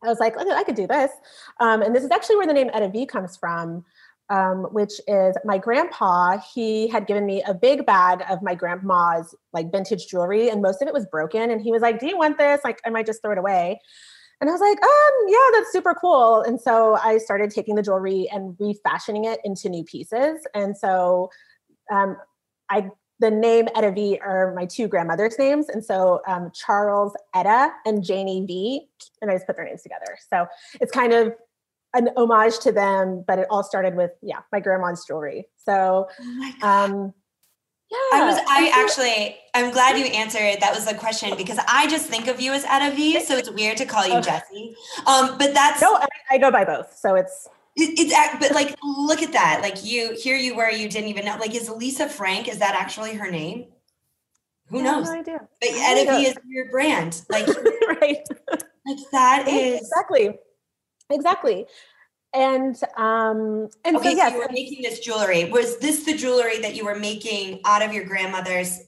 [0.04, 1.12] I was like, I could do this.
[1.60, 3.86] Um, and this is actually where the name Etta V comes from
[4.32, 6.40] um, which is my grandpa.
[6.56, 10.82] He had given me a big bag of my grandma's like vintage jewelry, and most
[10.82, 11.52] of it was broken.
[11.52, 12.62] And he was like, "Do you want this?
[12.64, 13.80] Like, I might just throw it away."
[14.40, 16.42] And I was like, um, yeah, that's super cool.
[16.42, 20.48] And so I started taking the jewelry and refashioning it into new pieces.
[20.56, 21.30] And so
[21.92, 22.18] um,
[22.68, 22.90] I
[23.20, 25.70] the name Etta V are my two grandmothers' names.
[25.70, 28.90] And so um, Charles Etta and Janie V,
[29.22, 30.18] and I just put their names together.
[30.28, 30.48] So
[30.82, 31.34] it's kind of
[31.94, 35.48] an homage to them, but it all started with yeah, my grandma's jewelry.
[35.58, 37.14] So oh um
[37.90, 37.98] yeah.
[38.14, 42.08] I was I actually I'm glad you answered that was the question because I just
[42.08, 42.64] think of you as
[42.96, 44.22] V, so it's weird to call you okay.
[44.22, 44.76] Jessie.
[45.06, 46.96] Um, but that's no, I, I go by both.
[46.96, 49.60] So it's it, it's but like look at that.
[49.62, 51.38] Like you here you were, you didn't even know.
[51.38, 53.66] Like is Lisa Frank, is that actually her name?
[54.68, 55.08] Who knows?
[55.08, 55.48] No idea.
[55.60, 57.22] But Etta is your brand.
[57.30, 57.48] Like
[57.88, 58.26] right.
[58.86, 60.38] Like that is exactly
[61.12, 61.66] exactly
[62.34, 64.32] and um and okay, so, yes.
[64.32, 67.82] so you were making this jewelry was this the jewelry that you were making out
[67.82, 68.80] of your grandmother's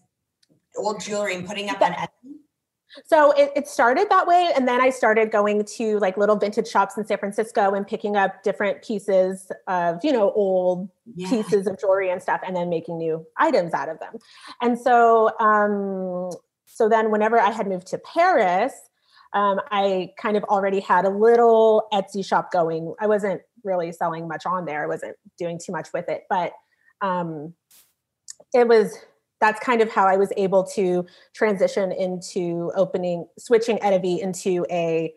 [0.77, 2.35] old jewelry and putting up on Etsy?
[3.05, 4.51] So it, it started that way.
[4.55, 8.15] And then I started going to like little vintage shops in San Francisco and picking
[8.15, 11.29] up different pieces of, you know, old yeah.
[11.29, 14.13] pieces of jewelry and stuff, and then making new items out of them.
[14.61, 16.29] And so, um,
[16.65, 18.73] so then whenever I had moved to Paris,
[19.33, 22.93] um, I kind of already had a little Etsy shop going.
[22.99, 24.83] I wasn't really selling much on there.
[24.83, 26.53] I wasn't doing too much with it, but
[27.01, 27.53] um,
[28.53, 28.97] it was
[29.41, 35.13] that's kind of how I was able to transition into opening, switching Etta into a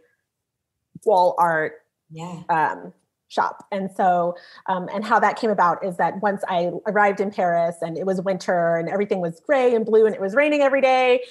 [1.05, 1.75] wall art
[2.11, 2.43] yeah.
[2.49, 2.93] um,
[3.29, 3.65] shop.
[3.71, 4.35] And so,
[4.67, 8.05] um, and how that came about is that once I arrived in Paris and it
[8.05, 11.23] was winter and everything was gray and blue and it was raining every day,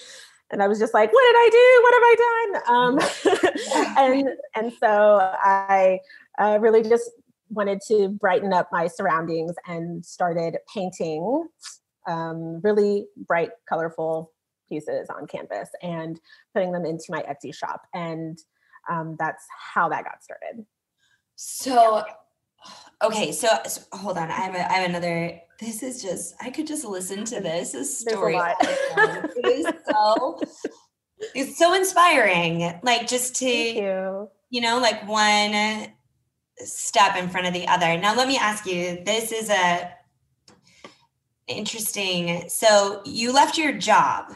[0.52, 1.82] and I was just like, what did I do?
[1.84, 2.52] What have I done?
[2.76, 2.94] Um,
[3.98, 6.00] and and so I
[6.38, 7.10] uh, really just
[7.50, 11.48] wanted to brighten up my surroundings and started painting
[12.08, 14.32] um, really bright, colorful
[14.70, 16.20] pieces on canvas and
[16.54, 17.82] putting them into my Etsy shop.
[17.94, 18.38] And
[18.90, 20.66] um, that's how that got started.
[21.36, 22.04] So,
[23.04, 24.30] okay, so, so hold on.
[24.30, 27.72] I have a, I have another this is just I could just listen to this,
[27.72, 28.36] this story.
[28.38, 30.40] it is so
[31.34, 32.80] it's so inspiring.
[32.84, 34.30] Like just to you.
[34.50, 35.88] you know, like one
[36.58, 37.98] step in front of the other.
[37.98, 39.92] Now let me ask you, this is a
[41.48, 42.50] interesting.
[42.50, 44.34] So you left your job.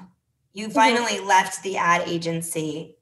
[0.54, 0.74] You mm-hmm.
[0.74, 1.28] finally mm-hmm.
[1.28, 2.96] left the ad agency,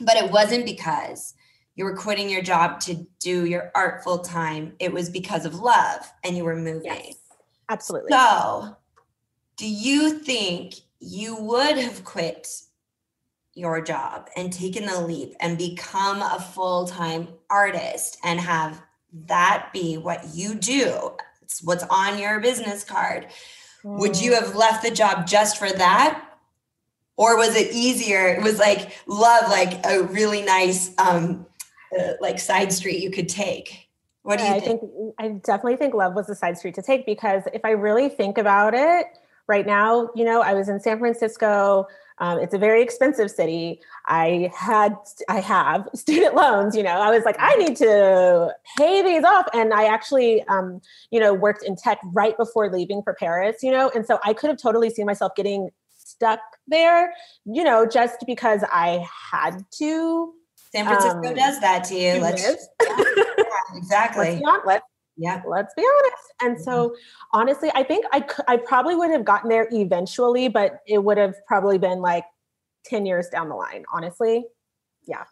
[0.00, 1.34] but it wasn't because
[1.74, 4.74] you were quitting your job to do your art full time.
[4.78, 6.84] It was because of love and you were moving.
[6.84, 7.16] Yes.
[7.68, 8.10] Absolutely.
[8.10, 8.76] So,
[9.56, 12.48] do you think you would have quit
[13.54, 18.82] your job and taken the leap and become a full time artist and have
[19.26, 21.12] that be what you do?
[21.42, 23.28] It's what's on your business card.
[23.82, 23.98] Mm.
[23.98, 26.22] Would you have left the job just for that?
[27.16, 28.28] Or was it easier?
[28.28, 31.46] It was like love, like a really nice, um,
[31.98, 33.85] uh, like side street you could take.
[34.26, 34.80] What do you I think?
[34.80, 34.92] think?
[35.20, 38.38] I definitely think love was the side street to take because if I really think
[38.38, 39.06] about it
[39.46, 41.86] right now, you know, I was in San Francisco.
[42.18, 43.80] Um, it's a very expensive city.
[44.06, 44.96] I had,
[45.28, 46.74] I have student loans.
[46.74, 50.80] You know, I was like, I need to pay these off, and I actually, um,
[51.12, 53.62] you know, worked in tech right before leaving for Paris.
[53.62, 57.12] You know, and so I could have totally seen myself getting stuck there.
[57.44, 60.32] You know, just because I had to.
[60.76, 62.20] San Francisco um, does that to you.
[62.20, 62.42] Let's.
[63.74, 64.42] exactly.
[64.44, 64.66] Let's.
[64.66, 64.84] Let's,
[65.16, 65.42] yeah.
[65.46, 66.32] Let's be honest.
[66.42, 66.94] And so,
[67.32, 71.16] honestly, I think I could, I probably would have gotten there eventually, but it would
[71.16, 72.24] have probably been like
[72.84, 74.44] 10 years down the line, honestly.
[75.06, 75.24] Yeah.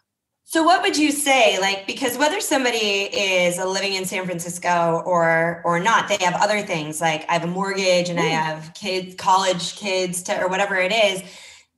[0.47, 5.63] So what would you say like because whether somebody is living in San Francisco or
[5.65, 9.15] or not they have other things like I have a mortgage and I have kids
[9.15, 11.23] college kids to or whatever it is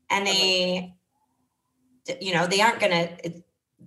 [0.10, 0.97] and they
[2.21, 3.10] you know, they aren't gonna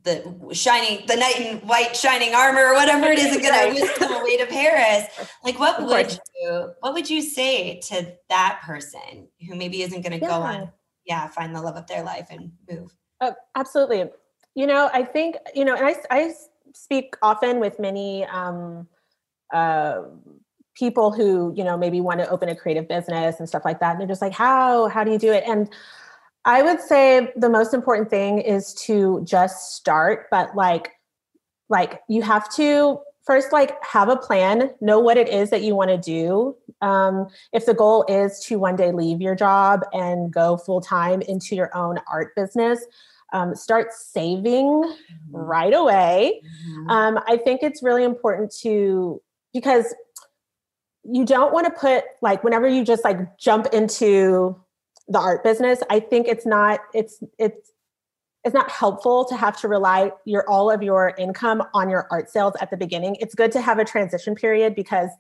[0.03, 3.75] the shining the knight in white shining armor or whatever it is gonna right.
[3.75, 5.07] whisk them away to Paris.
[5.45, 10.17] Like what would you what would you say to that person who maybe isn't gonna
[10.17, 10.29] yeah.
[10.29, 10.73] go on,
[11.05, 12.95] yeah, find the love of their life and move?
[13.21, 14.05] Uh, absolutely.
[14.55, 16.33] You know, I think, you know, and I I
[16.75, 18.89] speak often with many um
[19.53, 20.03] uh
[20.75, 23.93] people who, you know, maybe want to open a creative business and stuff like that.
[23.93, 25.45] And they're just like, how, how do you do it?
[25.47, 25.69] And
[26.45, 30.93] I would say the most important thing is to just start, but like,
[31.69, 35.77] like you have to first like have a plan, know what it is that you
[35.77, 36.57] want to do.
[36.81, 41.21] Um, if the goal is to one day leave your job and go full time
[41.23, 42.85] into your own art business,
[43.33, 45.37] um, start saving mm-hmm.
[45.37, 46.41] right away.
[46.45, 46.91] Mm-hmm.
[46.91, 49.23] Um, I think it's really important to
[49.53, 49.95] because
[51.05, 54.61] you don't want to put like whenever you just like jump into
[55.09, 57.73] the art business i think it's not it's it's
[58.45, 62.31] it's not helpful to have to rely your all of your income on your art
[62.31, 63.17] sales at the beginning.
[63.21, 65.11] It's good to have a transition period because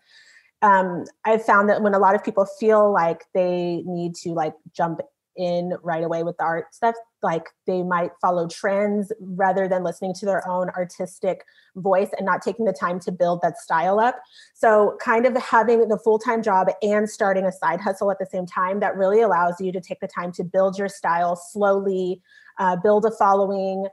[0.62, 4.55] um, i've found that when a lot of people feel like they need to like
[4.75, 5.01] jump
[5.37, 10.14] in right away with the art stuff like they might follow trends rather than listening
[10.14, 11.45] to their own artistic
[11.77, 14.21] voice and not taking the time to build that style up.
[14.55, 18.47] So kind of having the full-time job and starting a side hustle at the same
[18.47, 22.21] time that really allows you to take the time to build your style slowly
[22.59, 23.87] uh, build a following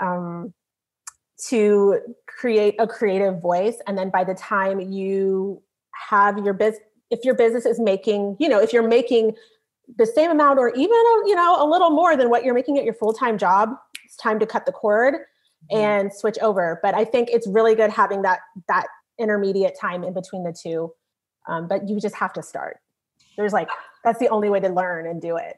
[0.00, 0.52] um,
[1.48, 3.78] to create a creative voice.
[3.86, 5.62] And then by the time you
[6.10, 9.36] have your business if your business is making you know if you're making
[9.96, 10.90] the same amount or even
[11.26, 13.70] you know a little more than what you're making at your full-time job.
[14.04, 15.76] It's time to cut the cord mm-hmm.
[15.76, 16.80] and switch over.
[16.82, 18.86] But i think it's really good having that that
[19.18, 20.92] intermediate time in between the two.
[21.48, 22.78] Um, but you just have to start.
[23.36, 23.68] There's like
[24.04, 25.56] that's the only way to learn and do it.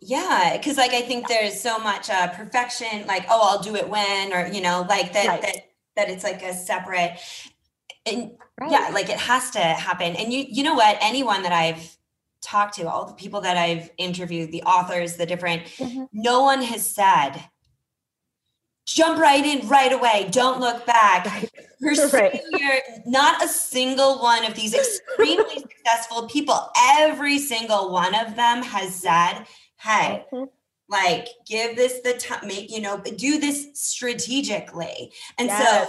[0.00, 3.88] Yeah because like i think there's so much uh, perfection like oh i'll do it
[3.88, 5.42] when or you know like that right.
[5.42, 5.56] that
[5.94, 7.20] that it's like a separate
[8.06, 8.70] and right.
[8.70, 10.16] yeah like it has to happen.
[10.16, 10.96] And you you know what?
[11.00, 11.96] Anyone that i've
[12.42, 16.04] talked to, all the people that I've interviewed, the authors, the different, mm-hmm.
[16.12, 17.42] no one has said,
[18.86, 20.28] jump right in right away.
[20.30, 21.26] Don't look back.
[22.12, 22.40] right.
[23.06, 28.94] not a single one of these extremely successful people, every single one of them has
[28.94, 29.44] said,
[29.78, 30.44] hey, mm-hmm.
[30.88, 35.12] like give this the time, make, you know, do this strategically.
[35.38, 35.88] And yes.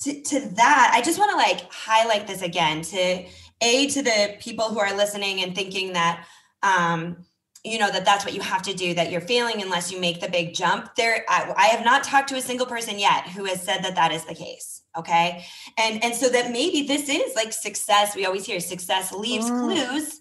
[0.00, 3.24] so to, to that, I just want to like highlight this again to
[3.60, 6.26] a to the people who are listening and thinking that
[6.62, 7.16] um,
[7.64, 10.20] you know that that's what you have to do that you're failing unless you make
[10.20, 13.44] the big jump there I, I, have not talked to a single person yet who
[13.44, 15.44] has said that that is the case okay
[15.78, 19.60] and and so that maybe this is like success we always hear success leaves mm.
[19.60, 20.20] clues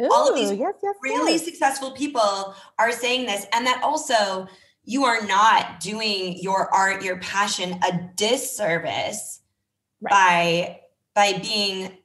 [0.00, 1.44] Ooh, all of these yes, yes, really yes.
[1.44, 4.48] successful people are saying this and that also
[4.84, 9.40] you are not doing your art your passion a disservice
[10.00, 10.10] right.
[11.14, 11.96] by by being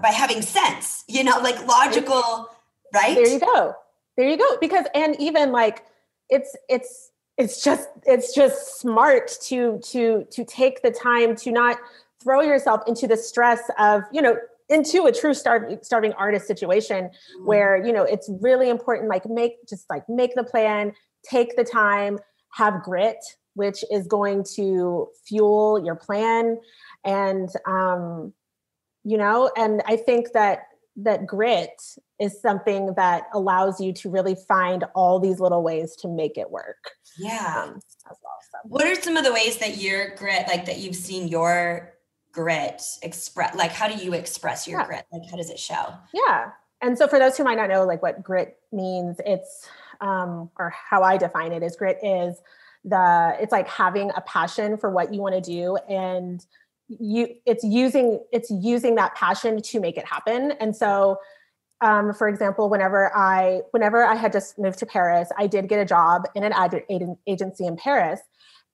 [0.00, 2.48] by having sense, you know, like logical,
[2.94, 3.14] right?
[3.14, 3.74] There you go.
[4.16, 4.56] There you go.
[4.60, 5.84] Because and even like
[6.28, 11.78] it's it's it's just it's just smart to to to take the time to not
[12.22, 14.36] throw yourself into the stress of, you know,
[14.68, 17.46] into a true starving starving artist situation mm-hmm.
[17.46, 20.92] where, you know, it's really important like make just like make the plan,
[21.28, 22.18] take the time,
[22.54, 23.18] have grit,
[23.54, 26.58] which is going to fuel your plan
[27.04, 28.32] and um
[29.04, 29.50] you know?
[29.56, 31.80] And i think that that grit
[32.20, 36.50] is something that allows you to really find all these little ways to make it
[36.50, 37.64] work yeah.
[37.64, 38.70] um, awesome.
[38.70, 41.94] What are some of the ways that your grit like that you've seen your
[42.32, 44.86] grit express like how do you express your yeah.
[44.86, 45.06] grit?
[45.12, 45.94] Like how does it show?
[46.14, 46.50] Yeah.
[46.80, 49.68] And so for those who might not know like what grit means it's
[50.00, 52.40] um or how i define it is grit is
[52.84, 56.44] the it's like having a passion for what you want to do and
[57.00, 60.52] you it's using it's using that passion to make it happen.
[60.60, 61.18] And so
[61.80, 65.80] um, for example whenever i whenever i had just moved to paris i did get
[65.80, 66.82] a job in an ad
[67.26, 68.20] agency in paris.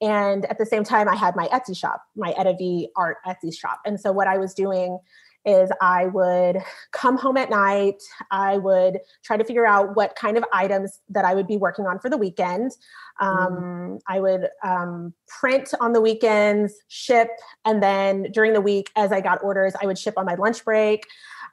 [0.01, 3.81] And at the same time i had my etsy shop my Ettavee art etsy shop.
[3.85, 4.99] And so what i was doing
[5.45, 6.59] is I would
[6.93, 8.03] come home at night.
[8.31, 11.87] I would try to figure out what kind of items that I would be working
[11.87, 12.73] on for the weekend.
[13.21, 14.01] Um, mm.
[14.07, 17.29] I would um, print on the weekends, ship,
[17.65, 20.65] and then during the week, as I got orders, I would ship on my lunch
[20.65, 21.05] break.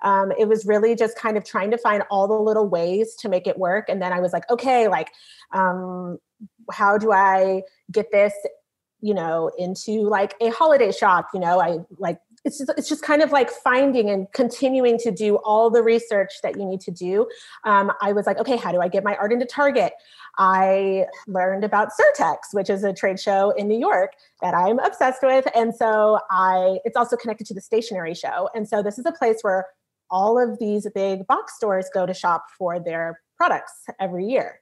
[0.01, 3.29] Um, it was really just kind of trying to find all the little ways to
[3.29, 3.89] make it work.
[3.89, 5.09] And then I was like, okay, like,
[5.51, 6.17] um,
[6.71, 8.33] how do I get this,
[9.01, 11.29] you know, into like a holiday shop?
[11.33, 15.11] You know, I like it's just, it's just kind of like finding and continuing to
[15.11, 17.27] do all the research that you need to do.
[17.63, 19.93] Um, I was like, okay, how do I get my art into Target?
[20.37, 25.23] I learned about Surtex, which is a trade show in New York that I'm obsessed
[25.23, 25.47] with.
[25.55, 28.49] And so I, it's also connected to the stationery show.
[28.53, 29.65] And so this is a place where
[30.11, 34.61] all of these big box stores go to shop for their products every year.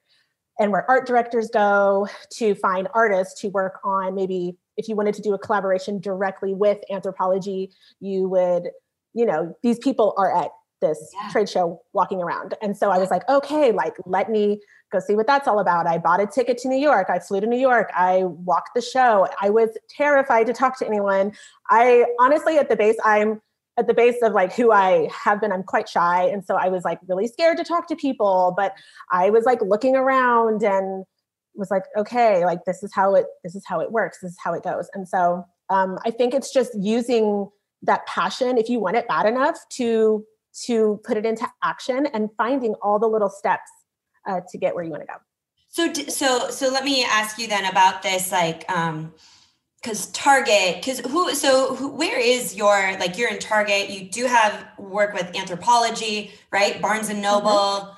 [0.60, 2.08] And where art directors go
[2.38, 6.54] to find artists to work on maybe if you wanted to do a collaboration directly
[6.54, 7.70] with Anthropologie,
[8.00, 8.70] you would,
[9.14, 10.52] you know, these people are at
[10.82, 11.30] this yeah.
[11.32, 12.56] trade show walking around.
[12.62, 14.60] And so I was like, okay, like let me
[14.92, 15.88] go see what that's all about.
[15.88, 17.10] I bought a ticket to New York.
[17.10, 17.90] I flew to New York.
[17.96, 19.28] I walked the show.
[19.42, 21.32] I was terrified to talk to anyone.
[21.70, 23.42] I honestly, at the base, I'm
[23.78, 26.24] at the base of like who I have been, I'm quite shy.
[26.26, 28.74] And so I was like really scared to talk to people, but
[29.12, 31.06] I was like looking around and
[31.56, 34.20] was like, okay, like this is how it, this is how it works.
[34.22, 34.90] This is how it goes.
[34.94, 37.50] And so um, I think it's just using
[37.82, 40.26] that passion, if you want it bad enough to,
[40.66, 43.70] to put it into action and finding all the little steps
[44.28, 45.16] uh, to get where you want to go.
[45.70, 49.14] So, so, so let me ask you then about this, like, um,
[49.82, 54.28] because Target, because who, so who, where is your, like, you're in Target, you do
[54.28, 56.82] have work with Anthropologie, right?
[56.82, 57.50] Barnes and Noble.
[57.50, 57.92] Mm-hmm.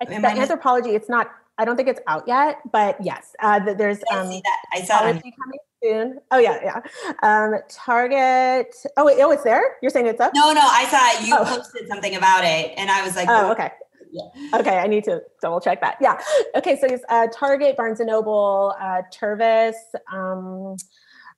[0.00, 3.98] I think the it's not, I don't think it's out yet, but yes, uh, there's,
[4.12, 4.42] um, I.
[4.74, 6.18] I saw it coming soon.
[6.30, 6.80] Oh yeah, yeah.
[7.22, 8.74] Um, Target.
[8.96, 9.76] Oh wait, oh, it's there.
[9.82, 10.32] You're saying it's up?
[10.34, 10.62] No, no.
[10.62, 11.44] I saw you oh.
[11.44, 13.70] posted something about it, and I was like, oh, okay.
[14.10, 14.58] Yeah.
[14.58, 15.98] Okay, I need to double check that.
[16.00, 16.18] Yeah.
[16.56, 19.74] Okay, so it's uh, Target, Barnes and Noble, uh, Tervis.
[20.10, 20.76] Um,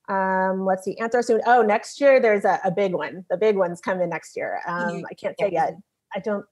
[0.07, 1.41] um, let's see, Anthro soon.
[1.45, 3.25] Oh, next year there's a, a, big one.
[3.29, 4.61] The big one's coming next year.
[4.67, 5.75] Um, I can't say yet.
[6.15, 6.45] I don't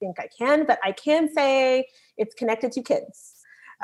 [0.00, 1.86] think I can, but I can say
[2.16, 3.34] it's connected to kids.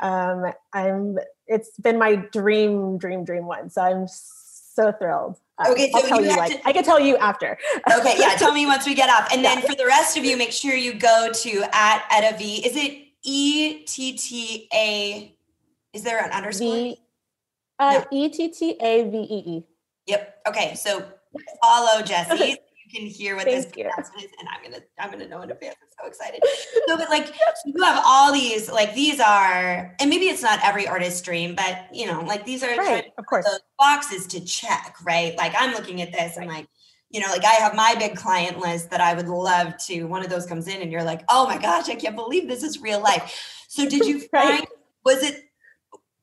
[0.01, 1.17] Um, I'm.
[1.47, 3.69] It's been my dream, dream, dream one.
[3.69, 5.37] So I'm so thrilled.
[5.67, 6.67] Okay, I'll tell you, you like to...
[6.67, 7.57] I can tell you after.
[7.99, 9.31] okay, yeah, tell me once we get off.
[9.31, 12.65] And then for the rest of you, make sure you go to at Etta V.
[12.65, 15.35] Is it E T T A?
[15.93, 16.73] Is there an underscore?
[16.73, 16.97] V,
[17.79, 19.63] uh, E T T A V E E.
[20.07, 20.37] Yep.
[20.47, 21.05] Okay, so
[21.61, 22.01] follow
[22.81, 25.51] Jessie can hear what Thank this pronouncement is, and I'm gonna I'm gonna know in
[25.51, 25.75] advance.
[25.81, 26.41] I'm so excited.
[26.87, 27.33] so, but like
[27.65, 31.87] you have all these, like these are, and maybe it's not every artist's dream, but
[31.93, 33.45] you know, like these are right, of course
[33.77, 35.35] boxes to check, right?
[35.37, 36.67] Like I'm looking at this, and like
[37.09, 40.03] you know, like I have my big client list that I would love to.
[40.05, 42.63] One of those comes in, and you're like, oh my gosh, I can't believe this
[42.63, 43.65] is real life.
[43.67, 44.59] So, did you find?
[44.59, 44.67] right.
[45.03, 45.50] Was it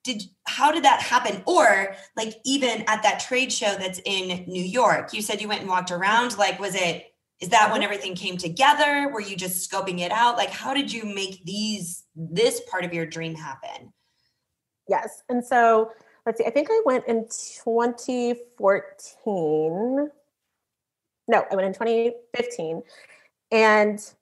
[0.08, 1.42] did how did that happen?
[1.46, 5.60] Or like even at that trade show that's in new york you said you went
[5.60, 7.06] and walked around like was it
[7.40, 7.84] is that when mm-hmm.
[7.84, 9.08] everything came together?
[9.12, 10.36] Were you just scoping it out?
[10.36, 13.92] Like how did you make these this part of your dream happen?
[14.88, 15.92] Yes and so
[16.28, 17.26] let's see i think i went in
[17.64, 20.10] 2014
[21.28, 22.82] no i went in 2015
[23.50, 24.12] and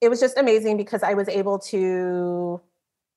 [0.00, 2.60] it was just amazing because i was able to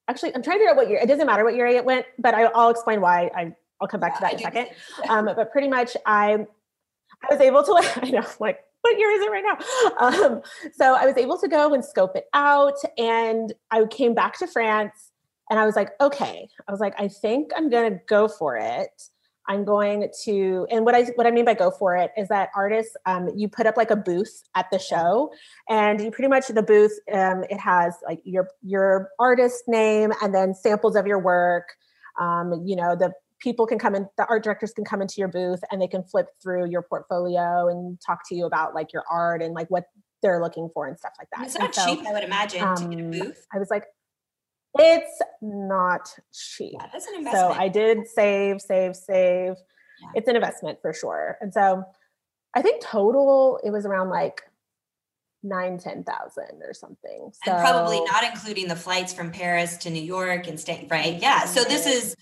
[0.09, 2.05] actually i'm trying to figure out what year it doesn't matter what year it went
[2.17, 4.67] but I, will explain why I, i'll come back yeah, to that in a second.
[5.09, 9.21] um, but pretty much i i was able to i know like what year is
[9.21, 10.05] it right now?
[10.07, 10.41] Um,
[10.73, 14.47] so i was able to go and scope it out and i came back to
[14.47, 15.11] france
[15.49, 16.47] and i was like okay.
[16.67, 18.89] I was like i think i'm gonna go for it
[19.49, 22.49] I'm going to, and what I what I mean by go for it is that
[22.55, 25.31] artists, um, you put up like a booth at the show,
[25.67, 30.35] and you pretty much the booth, um, it has like your your artist name and
[30.35, 31.69] then samples of your work.
[32.19, 35.29] Um, you know, the people can come in, the art directors can come into your
[35.29, 39.03] booth and they can flip through your portfolio and talk to you about like your
[39.09, 39.85] art and like what
[40.21, 41.45] they're looking for and stuff like that.
[41.45, 43.47] It's not so, cheap, I would imagine, to get a um, booth.
[43.53, 43.85] I was like,
[44.79, 46.73] it's not cheap.
[46.73, 47.53] Yeah, that's an investment.
[47.53, 49.55] So I did save, save, save.
[50.01, 50.09] Yeah.
[50.15, 51.37] It's an investment for sure.
[51.41, 51.83] And so
[52.53, 54.41] I think total it was around like
[55.43, 57.31] nine, ten thousand or something.
[57.45, 61.21] So, and probably not including the flights from Paris to New York and staying right.
[61.21, 61.45] Yeah.
[61.45, 62.15] So this is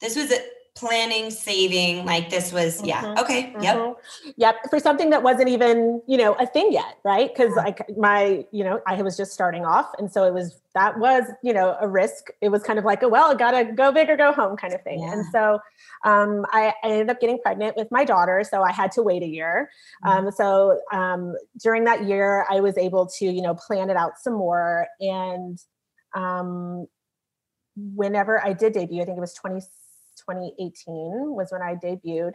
[0.00, 0.40] this was a
[0.74, 3.02] planning, saving, like this was, yeah.
[3.02, 3.18] Mm-hmm.
[3.20, 3.42] Okay.
[3.52, 3.62] Mm-hmm.
[3.62, 3.96] Yep.
[4.36, 4.56] Yep.
[4.70, 6.98] For something that wasn't even, you know, a thing yet.
[7.04, 7.34] Right.
[7.34, 9.90] Cause like my, you know, I was just starting off.
[9.98, 12.28] And so it was, that was, you know, a risk.
[12.40, 14.72] It was kind of like, a, well, I gotta go big or go home kind
[14.72, 15.00] of thing.
[15.00, 15.12] Yeah.
[15.12, 15.60] And so
[16.04, 18.42] um, I, I, ended up getting pregnant with my daughter.
[18.48, 19.70] So I had to wait a year.
[20.04, 20.26] Mm-hmm.
[20.26, 24.18] Um, so um, during that year, I was able to, you know, plan it out
[24.18, 24.86] some more.
[25.00, 25.58] And
[26.14, 26.86] um,
[27.76, 29.60] whenever I did debut, I think it was 20
[30.28, 32.32] 2018 was when I debuted.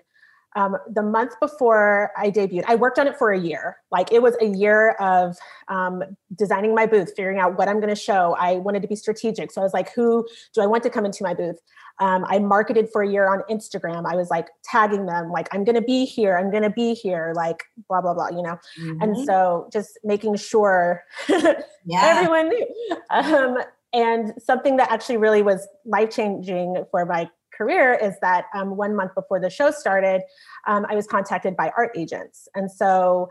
[0.55, 3.77] um, the month before I debuted, I worked on it for a year.
[3.91, 6.01] Like it was a year of um,
[6.35, 8.35] designing my booth, figuring out what I'm going to show.
[8.39, 9.51] I wanted to be strategic.
[9.51, 11.59] So I was like, who do I want to come into my booth?
[11.99, 14.05] Um, I marketed for a year on Instagram.
[14.11, 16.93] I was like tagging them, like, I'm going to be here, I'm going to be
[16.93, 18.57] here, like, blah, blah, blah, you know?
[18.79, 19.01] Mm-hmm.
[19.01, 21.55] And so just making sure yeah.
[22.03, 22.67] everyone knew.
[23.09, 23.57] Um,
[23.93, 28.95] and something that actually really was life changing for my career is that um, one
[28.95, 30.21] month before the show started,
[30.67, 32.47] um, I was contacted by art agents.
[32.55, 33.29] And so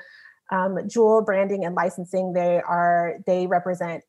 [0.51, 4.05] um, Jewel Branding and Licensing, they are, they represent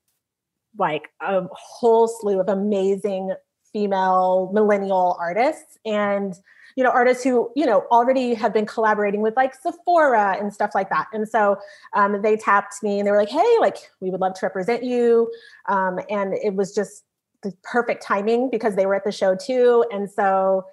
[0.78, 3.34] like a whole slew of amazing
[3.74, 6.36] female millennial artists and
[6.76, 10.72] you know artists who you know already have been collaborating with like sephora and stuff
[10.74, 11.58] like that and so
[11.94, 14.84] um, they tapped me and they were like hey like we would love to represent
[14.84, 15.30] you
[15.68, 17.04] um, and it was just
[17.44, 19.86] the perfect timing because they were at the show too.
[19.92, 20.66] And so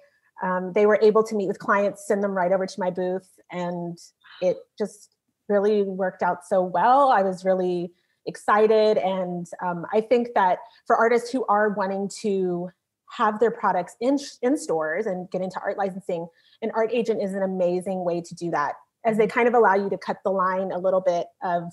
[0.43, 3.29] um, they were able to meet with clients, send them right over to my booth.
[3.51, 3.97] And
[4.41, 5.11] it just
[5.47, 7.09] really worked out so well.
[7.09, 7.91] I was really
[8.25, 8.97] excited.
[8.97, 12.71] And um, I think that for artists who are wanting to
[13.11, 16.27] have their products in, in stores and get into art licensing,
[16.61, 18.73] an art agent is an amazing way to do that,
[19.05, 21.71] as they kind of allow you to cut the line a little bit of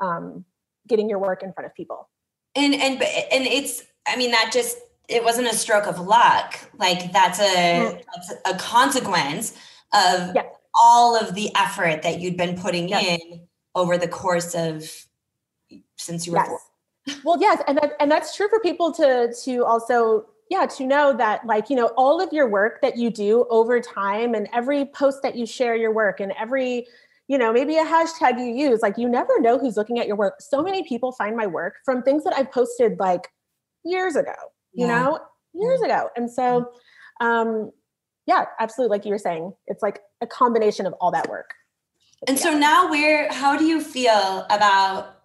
[0.00, 0.44] um,
[0.88, 2.08] getting your work in front of people.
[2.54, 4.78] And and and it's I mean, that just
[5.08, 6.58] it wasn't a stroke of luck.
[6.78, 8.02] Like that's a mm.
[8.14, 9.52] that's a consequence
[9.92, 10.44] of yeah.
[10.82, 13.20] all of the effort that you'd been putting yes.
[13.20, 14.90] in over the course of
[15.96, 16.48] since you were yes.
[16.48, 16.58] Four.
[17.24, 21.16] Well, yes, and that, and that's true for people to to also yeah to know
[21.16, 24.84] that like you know all of your work that you do over time and every
[24.84, 26.86] post that you share your work and every
[27.26, 30.16] you know maybe a hashtag you use like you never know who's looking at your
[30.16, 33.28] work so many people find my work from things that i've posted like
[33.84, 34.34] years ago,
[34.72, 35.02] you yeah.
[35.02, 35.18] know,
[35.54, 35.86] years yeah.
[35.86, 36.08] ago.
[36.16, 36.70] And so,
[37.20, 37.70] um,
[38.26, 38.96] yeah, absolutely.
[38.96, 41.54] Like you were saying, it's like a combination of all that work.
[42.28, 42.44] And yeah.
[42.44, 45.22] so now where, how do you feel about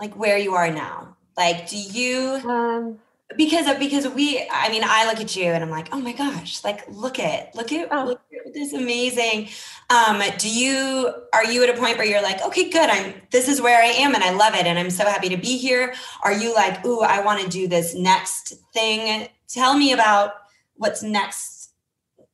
[0.00, 1.16] like where you are now?
[1.36, 2.98] Like, do you, um,
[3.36, 6.12] because of, because we i mean i look at you and i'm like oh my
[6.12, 8.04] gosh like look at look at, oh.
[8.04, 9.48] look at this amazing
[9.90, 13.48] um do you are you at a point where you're like okay good i'm this
[13.48, 15.94] is where i am and i love it and i'm so happy to be here
[16.22, 20.34] are you like ooh i want to do this next thing tell me about
[20.74, 21.70] what's next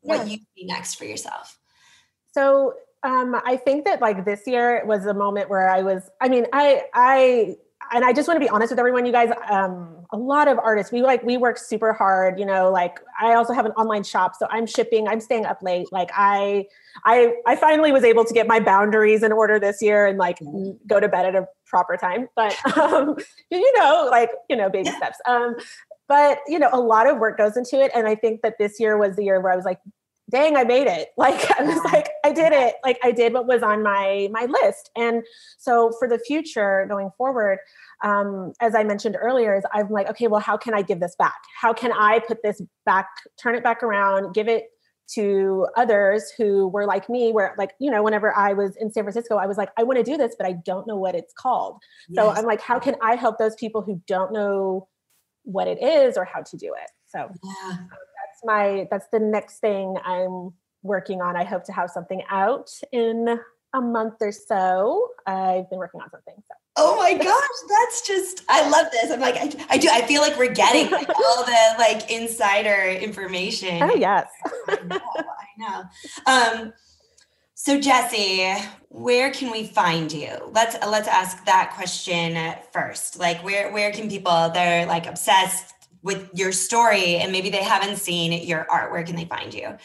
[0.01, 0.33] what yeah.
[0.33, 1.59] you see next for yourself
[2.33, 6.29] so um i think that like this year was a moment where i was i
[6.29, 7.57] mean i i
[7.93, 9.31] and I just want to be honest with everyone, you guys.
[9.51, 12.39] Um, a lot of artists, we like we work super hard.
[12.39, 15.09] You know, like I also have an online shop, so I'm shipping.
[15.09, 15.89] I'm staying up late.
[15.93, 16.67] Like I,
[17.05, 20.39] I, I finally was able to get my boundaries in order this year and like
[20.87, 22.29] go to bed at a proper time.
[22.37, 23.17] But um,
[23.51, 25.19] you know, like you know, baby steps.
[25.27, 25.57] Um,
[26.09, 28.81] but you know, a lot of work goes into it, and I think that this
[28.81, 29.81] year was the year where I was like,
[30.31, 31.09] dang i made it.
[31.19, 32.77] Like i was like i did it.
[32.85, 34.91] Like i did what was on my my list.
[34.97, 35.23] And
[35.59, 37.59] so for the future going forward
[38.05, 41.17] um, as i mentioned earlier is i'm like okay well how can i give this
[41.17, 41.39] back?
[41.61, 43.09] How can i put this back
[43.41, 44.67] turn it back around give it
[45.15, 49.05] to others who were like me where like you know whenever i was in san
[49.05, 51.33] francisco i was like i want to do this but i don't know what it's
[51.33, 51.79] called.
[52.11, 52.23] Yes.
[52.23, 54.87] so i'm like how can i help those people who don't know
[55.49, 56.91] what it is or how to do it?
[57.07, 57.77] So yeah
[58.39, 61.37] that's my that's the next thing I'm working on.
[61.37, 63.39] I hope to have something out in
[63.75, 65.09] a month or so.
[65.27, 66.35] I've been working on something.
[66.37, 66.55] So.
[66.77, 67.27] Oh my gosh,
[67.69, 69.11] that's just I love this.
[69.11, 72.91] I'm like I, I do I feel like we're getting like, all the like insider
[72.91, 73.83] information.
[73.83, 74.29] Oh yes.
[74.69, 75.01] I know.
[75.17, 75.83] I know.
[76.27, 76.73] Um
[77.55, 78.55] so Jesse,
[78.89, 80.31] where can we find you?
[80.53, 82.39] Let's let's ask that question
[82.73, 83.19] first.
[83.19, 87.97] Like where where can people they're like obsessed with your story and maybe they haven't
[87.97, 89.77] seen your art, where can they find you?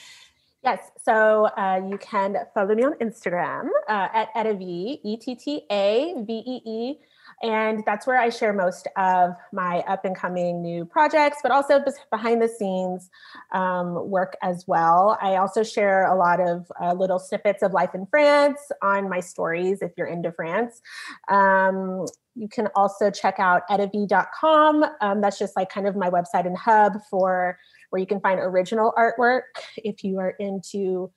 [0.64, 5.66] Yes, so uh, you can follow me on Instagram uh, at Ettavee, E T T
[5.70, 7.00] A V E E.
[7.42, 11.84] And that's where I share most of my up and coming new projects, but also
[12.10, 13.10] behind the scenes
[13.52, 15.18] um, work as well.
[15.22, 19.20] I also share a lot of uh, little snippets of life in France on my
[19.20, 20.82] stories if you're into France.
[21.28, 22.06] Um,
[22.36, 24.86] you can also check out ettavee.com.
[25.02, 27.58] Um, that's just like kind of my website and hub for
[27.90, 29.42] where you can find original artwork
[29.78, 31.12] if you are into,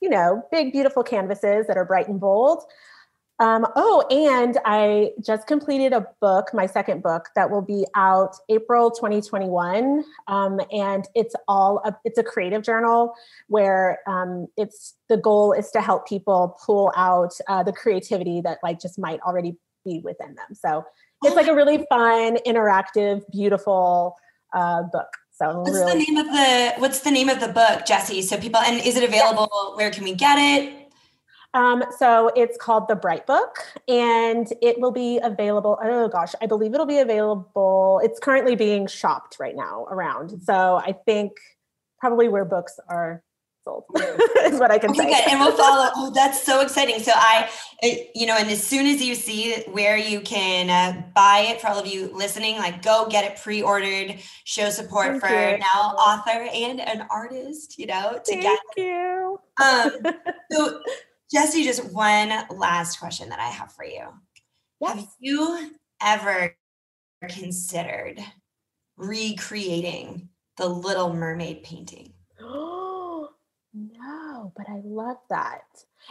[0.00, 2.64] you know, big, beautiful canvases that are bright and bold.
[3.40, 8.34] Um, oh, and I just completed a book, my second book, that will be out
[8.48, 13.14] April 2021, um, and it's all a, it's a creative journal
[13.46, 18.58] where um, it's the goal is to help people pull out uh, the creativity that
[18.64, 19.56] like just might already
[19.88, 20.54] be within them.
[20.54, 20.84] So
[21.24, 24.16] it's like a really fun, interactive, beautiful
[24.54, 25.08] uh, book.
[25.32, 28.22] So what's really- the name of the what's the name of the book, Jesse?
[28.22, 29.72] So people and is it available?
[29.76, 30.88] Where can we get it?
[31.54, 33.56] Um, so it's called The Bright Book
[33.88, 35.78] and it will be available.
[35.82, 38.00] Oh gosh, I believe it'll be available.
[38.04, 40.42] It's currently being shopped right now around.
[40.42, 41.32] So I think
[41.98, 43.22] probably where books are
[43.68, 45.24] sold is what I can Okay, say.
[45.30, 45.90] And we'll follow.
[45.94, 47.00] Oh, that's so exciting.
[47.00, 47.48] So I,
[48.14, 51.68] you know, and as soon as you see where you can uh, buy it for
[51.68, 55.58] all of you listening, like go get it pre-ordered, show support Thank for you.
[55.58, 59.40] now author and an artist, you know, to Thank get you.
[59.62, 59.90] Um,
[60.50, 60.80] so,
[61.30, 64.06] Jesse, just one last question that I have for you.
[64.80, 64.96] Yes.
[64.96, 65.70] Have you
[66.02, 66.56] ever
[67.28, 68.20] considered
[68.96, 72.14] recreating the Little Mermaid painting?
[74.58, 75.62] But I love that.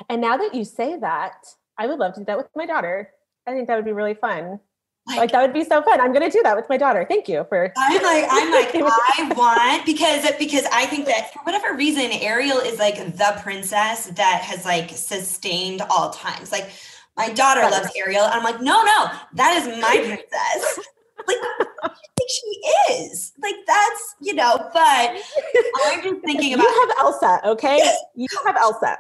[0.10, 1.46] And now that you say that,
[1.78, 3.12] I would love to do that with my daughter.
[3.46, 4.62] I think that would be really fun.
[5.06, 6.02] Like, that would be so fun.
[6.02, 7.06] I'm going to do that with my daughter.
[7.08, 7.72] Thank you for.
[7.78, 12.58] I'm like, I'm like, I want because because I think that for whatever reason, Ariel
[12.58, 16.52] is like the princess that has like sustained all times.
[16.52, 16.72] Like
[17.16, 18.26] my daughter loves Ariel.
[18.26, 20.80] I'm like, no, no, that is my princess.
[21.26, 21.38] Like
[21.84, 23.34] I think she is.
[23.42, 25.18] Like that's, you know, but
[25.86, 27.92] I'm just thinking about you have Elsa, okay?
[28.16, 28.98] You have Elsa.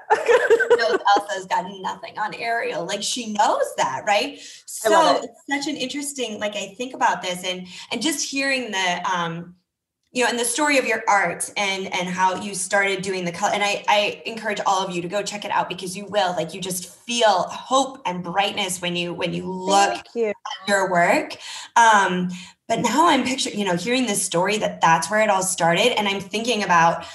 [0.77, 2.85] knows Elsa's got nothing on Ariel.
[2.85, 4.39] Like she knows that, right?
[4.65, 5.25] So it.
[5.25, 9.55] it's such an interesting, like I think about this and and just hearing the um,
[10.17, 13.31] you know, and the story of your art and and how you started doing the
[13.31, 13.53] color.
[13.53, 16.31] And I I encourage all of you to go check it out because you will.
[16.31, 20.33] Like you just feel hope and brightness when you when you look you.
[20.67, 21.37] your work.
[21.75, 22.29] Um,
[22.67, 25.95] but now I'm picturing, you know, hearing this story that that's where it all started,
[25.97, 27.05] and I'm thinking about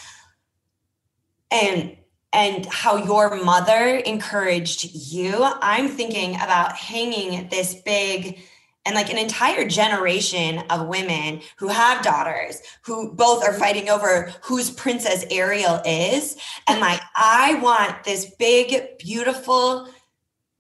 [1.51, 1.97] and
[2.33, 5.43] and how your mother encouraged you.
[5.43, 8.39] I'm thinking about hanging this big
[8.85, 14.33] and like an entire generation of women who have daughters who both are fighting over
[14.43, 19.89] whose princess Ariel is and like I want this big beautiful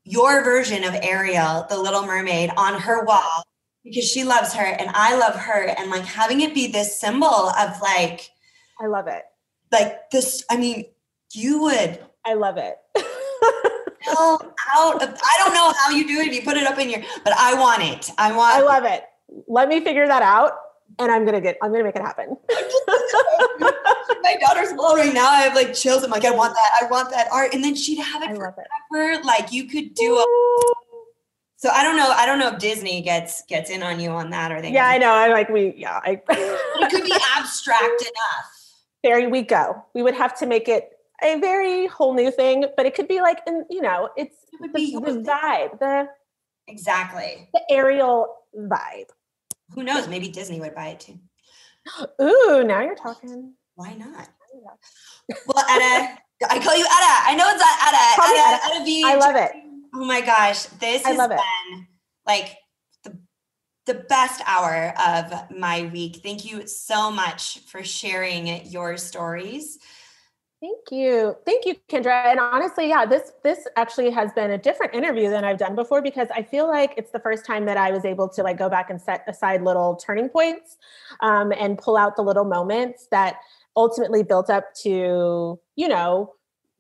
[0.05, 3.45] your version of Ariel, the little mermaid, on her wall
[3.85, 5.68] because she loves her and I love her.
[5.79, 8.31] And like having it be this symbol of like,
[8.81, 9.23] I love it.
[9.70, 10.87] like this, I mean,
[11.33, 12.77] you would I love it.
[14.09, 16.90] out of, I don't know how you do it if you put it up in
[16.90, 18.11] your, but I want it.
[18.18, 19.05] I want I love it.
[19.48, 20.53] Let me figure that out
[20.98, 22.36] and I'm going to get, I'm to make it happen.
[24.22, 25.28] my daughter's blown right now.
[25.28, 26.03] I have like chills.
[26.03, 26.70] I'm like, I want that.
[26.82, 27.55] I want that art.
[27.55, 28.36] And then she'd have I it it.
[28.90, 29.22] forever.
[29.24, 30.26] Like you could do a
[31.62, 32.11] so I don't know.
[32.11, 34.88] I don't know if Disney gets gets in on you on that or they Yeah,
[34.88, 35.12] I know.
[35.12, 38.74] I like, we, yeah, I, it could be abstract enough.
[39.05, 39.84] there we go.
[39.94, 40.91] We would have to make it
[41.23, 44.61] a very whole new thing, but it could be like, in, you know, it's It
[44.61, 46.09] would the, be the vibe, the,
[46.68, 47.49] exactly.
[47.53, 49.11] the Ariel vibe.
[49.75, 50.09] Who knows?
[50.09, 51.18] Maybe Disney would buy it too.
[52.23, 53.55] Ooh, now you're talking.
[53.75, 54.29] Why not?
[55.47, 56.18] Well, Etta,
[56.51, 57.31] I call you Etta.
[57.31, 58.23] I know it's not Etta.
[58.23, 58.75] Etta, Etta.
[58.75, 59.03] Etta V.
[59.05, 59.53] I love it.
[59.95, 61.31] Oh my gosh, this I has it.
[61.31, 61.87] been
[62.27, 62.57] like
[63.05, 63.18] the
[63.87, 66.20] the best hour of my week.
[66.23, 69.79] Thank you so much for sharing your stories.
[70.62, 71.36] Thank you.
[71.44, 72.26] Thank you, Kindra.
[72.26, 76.00] And honestly, yeah, this this actually has been a different interview than I've done before
[76.00, 78.68] because I feel like it's the first time that I was able to like go
[78.68, 80.76] back and set aside little turning points
[81.18, 83.38] um, and pull out the little moments that
[83.76, 86.32] ultimately built up to, you know,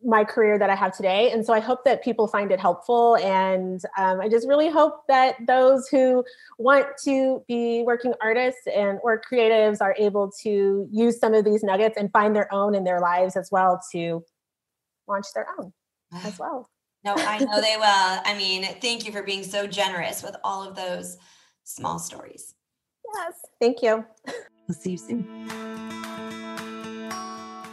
[0.04, 1.30] my career that I have today.
[1.30, 3.16] And so I hope that people find it helpful.
[3.16, 6.24] And um, I just really hope that those who
[6.58, 11.62] want to be working artists and or creatives are able to use some of these
[11.62, 14.24] nuggets and find their own in their lives as well to
[15.08, 15.72] launch their own
[16.24, 16.68] as well.
[17.04, 17.84] No, I know they will.
[18.24, 21.18] I mean, thank you for being so generous with all of those
[21.64, 22.54] small stories.
[23.14, 23.34] Yes.
[23.60, 24.04] Thank you.
[24.68, 26.51] We'll see you soon.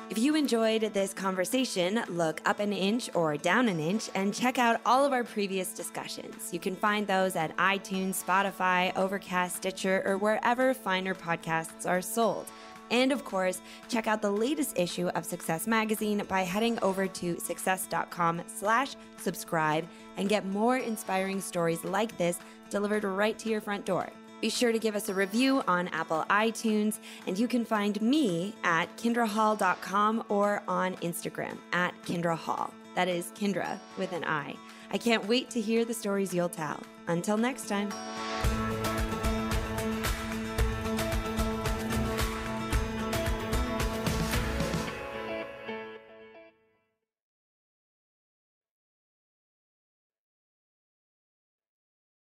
[0.09, 4.57] If you enjoyed this conversation, look up an inch or down an inch and check
[4.57, 6.51] out all of our previous discussions.
[6.51, 12.47] You can find those at iTunes, Spotify, Overcast, Stitcher, or wherever finer podcasts are sold.
[12.89, 17.39] And of course, check out the latest issue of Success Magazine by heading over to
[17.39, 19.87] success.com slash subscribe
[20.17, 22.39] and get more inspiring stories like this
[22.71, 24.09] delivered right to your front door.
[24.41, 28.53] Be sure to give us a review on Apple iTunes, and you can find me
[28.63, 32.73] at kindrahall.com or on Instagram at Kindra Hall.
[32.95, 34.55] That is Kindra with an I.
[34.91, 36.81] I can't wait to hear the stories you'll tell.
[37.07, 37.89] Until next time.